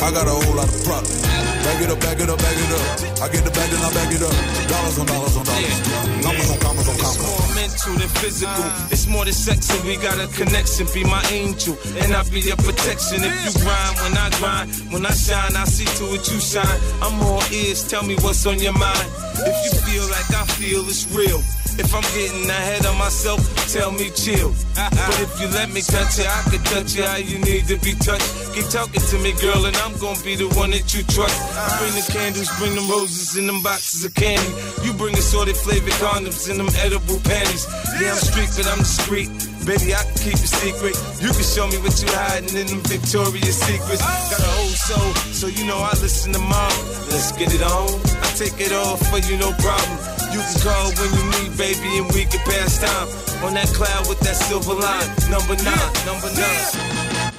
I 0.05 0.09
got 0.13 0.29
a 0.29 0.35
whole 0.37 0.57
lot 0.57 0.69
of 0.69 0.85
product. 0.85 1.23
Back 1.65 1.81
it 1.81 1.89
up, 1.89 2.01
back 2.01 2.21
it 2.21 2.29
up, 2.29 2.39
back 2.41 2.57
it 2.61 2.73
up. 2.77 3.25
I 3.25 3.29
get 3.33 3.45
the 3.45 3.53
bag, 3.53 3.69
then 3.73 3.81
I 3.81 3.91
back 3.97 4.13
it 4.13 4.21
up. 4.21 4.37
Dollars 4.69 4.99
on 5.01 5.07
dollars 5.07 5.37
on 5.37 5.45
dollars. 5.49 5.77
Commas 6.21 6.49
on 6.53 6.59
commas 6.61 6.89
on 6.89 6.97
commas. 7.01 7.25
It's 7.25 7.25
more 7.25 7.49
mental 7.57 7.95
than 8.01 8.11
physical. 8.21 8.65
It's 8.93 9.07
more 9.09 9.25
than 9.25 9.33
sex, 9.33 9.69
and 9.73 9.85
we 9.89 9.97
got 9.97 10.21
a 10.21 10.29
connection. 10.29 10.89
Be 10.93 11.05
my 11.05 11.25
angel, 11.33 11.77
and 12.01 12.13
I'll 12.13 12.29
be 12.29 12.41
your 12.41 12.61
protection. 12.61 13.25
If 13.25 13.33
you 13.49 13.53
grind, 13.65 13.97
when 14.01 14.13
I 14.17 14.29
grind, 14.41 14.69
when 14.93 15.05
I 15.05 15.13
shine, 15.13 15.57
I 15.57 15.65
see 15.65 15.89
to 15.99 16.15
it 16.15 16.27
you 16.31 16.41
shine. 16.41 16.81
I'm 17.03 17.23
all 17.23 17.43
ears. 17.53 17.87
Tell 17.87 18.03
me 18.03 18.17
what's 18.17 18.47
on 18.47 18.59
your 18.59 18.73
mind. 18.73 19.09
If 19.39 19.57
you 19.65 19.73
feel 19.87 20.07
like 20.11 20.29
I 20.35 20.45
feel, 20.59 20.83
it's 20.89 21.07
real. 21.15 21.39
If 21.77 21.91
I'm 21.95 22.07
getting 22.15 22.49
ahead 22.49 22.87
of 22.87 22.97
myself, 22.99 23.43
tell 23.67 23.91
me 23.91 24.11
chill. 24.11 24.55
but 24.75 25.19
if 25.19 25.41
you 25.41 25.49
let 25.49 25.71
me 25.71 25.83
touch 25.83 26.19
you, 26.19 26.25
I 26.25 26.43
can 26.51 26.63
touch 26.71 26.95
you 26.95 27.03
how 27.03 27.17
you 27.17 27.39
need 27.39 27.67
to 27.67 27.79
be 27.79 27.95
touched. 27.99 28.55
Keep 28.55 28.71
talking 28.71 29.03
to 29.03 29.19
me, 29.19 29.33
girl, 29.43 29.67
and 29.67 29.77
I'm 29.83 29.99
gonna 29.99 30.23
be 30.23 30.37
the 30.37 30.47
one 30.55 30.71
that 30.71 30.95
you 30.95 31.03
trust. 31.03 31.35
Bring 31.83 31.95
the 31.99 32.07
candles, 32.15 32.51
bring 32.59 32.75
them 32.75 32.89
roses 32.89 33.37
in 33.37 33.47
them 33.47 33.61
boxes 33.63 34.05
of 34.05 34.15
candy. 34.15 34.55
You 34.87 34.93
bring 34.95 35.15
assorted 35.19 35.57
flavored 35.57 35.99
condoms 35.99 36.49
in 36.49 36.59
them 36.59 36.71
edible 36.79 37.19
panties. 37.27 37.67
Yeah, 37.99 38.15
I'm 38.15 38.23
street, 38.23 38.51
but 38.55 38.71
I'm 38.71 38.79
discreet. 38.79 39.54
Baby, 39.65 39.97
I 39.97 40.05
can 40.05 40.13
keep 40.21 40.37
a 40.37 40.47
secret. 40.61 40.93
You 41.25 41.33
can 41.33 41.41
show 41.41 41.65
me 41.67 41.81
what 41.81 41.97
you're 41.97 42.13
hiding 42.13 42.53
in 42.53 42.67
them 42.69 42.85
Victoria's 42.85 43.57
Secrets. 43.57 44.05
Got 44.05 44.41
a 44.41 44.51
whole 44.61 44.77
soul, 44.77 45.15
so 45.33 45.47
you 45.49 45.65
know 45.65 45.79
I 45.81 45.97
listen 46.05 46.35
to 46.35 46.39
mom. 46.39 46.69
Let's 47.09 47.33
get 47.33 47.49
it 47.49 47.63
on. 47.65 47.89
I 48.21 48.29
take 48.37 48.61
it 48.61 48.77
all 48.77 49.01
for 49.01 49.25
you, 49.25 49.41
no 49.41 49.57
problem. 49.65 49.97
You 50.37 50.45
can 50.45 50.61
call 50.61 50.93
when 51.01 51.09
you 51.17 51.25
need, 51.33 51.57
baby, 51.57 51.97
and 51.97 52.13
we 52.13 52.29
can 52.29 52.45
pass 52.45 52.77
time. 52.77 53.09
On 53.41 53.55
that 53.55 53.73
cloud 53.73 54.07
with 54.07 54.21
that 54.21 54.37
silver 54.37 54.77
line. 54.77 55.09
Number 55.33 55.57
nine, 55.65 55.93
number 56.05 56.29
nine. 56.37 57.33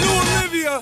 New 0.00 0.16
Olivia. 0.16 0.80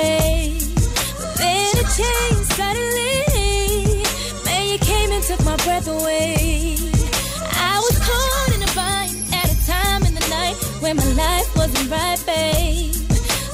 I 0.00 0.31
breath 5.72 5.88
away. 5.88 6.76
I 7.70 7.80
was 7.84 7.96
caught 8.06 8.50
in 8.54 8.62
a 8.62 8.70
bind 8.74 9.16
at 9.32 9.48
a 9.50 9.66
time 9.66 10.02
in 10.04 10.14
the 10.14 10.26
night 10.28 10.54
when 10.82 10.96
my 10.96 11.12
life 11.12 11.48
wasn't 11.56 11.90
right, 11.90 12.20
babe. 12.26 12.94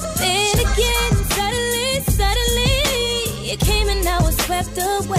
But 0.01 0.15
then 0.17 0.55
again, 0.67 1.11
suddenly, 1.37 2.01
suddenly, 2.19 3.51
it 3.53 3.59
came 3.61 3.87
and 3.87 4.05
I 4.05 4.21
was 4.21 4.35
swept 4.45 4.77
away. 4.77 5.18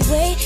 Anyway, 0.00 0.36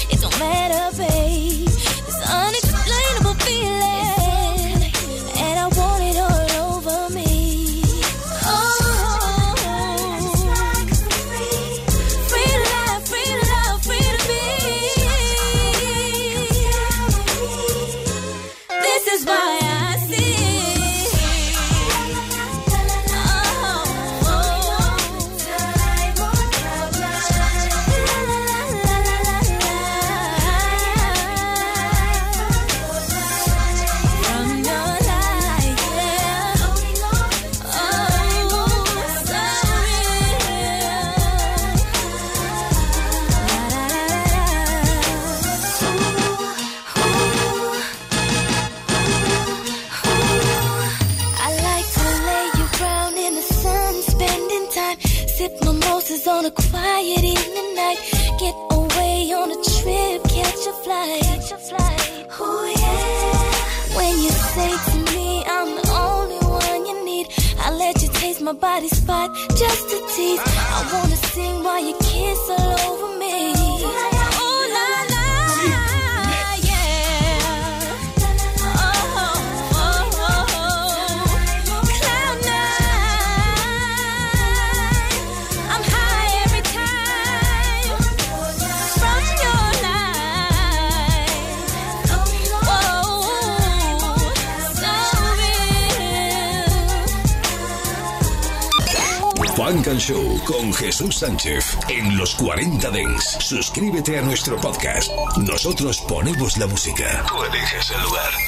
Jesús 101.02 101.16
Sánchez 101.16 101.78
en 101.88 102.16
los 102.16 102.32
40 102.36 102.88
Dents. 102.92 103.36
Suscríbete 103.40 104.18
a 104.18 104.22
nuestro 104.22 104.56
podcast. 104.60 105.10
Nosotros 105.36 106.00
ponemos 106.02 106.56
la 106.58 106.68
música. 106.68 107.24
Tú 107.26 107.42
eliges 107.42 107.90
el 107.90 108.02
lugar. 108.02 108.42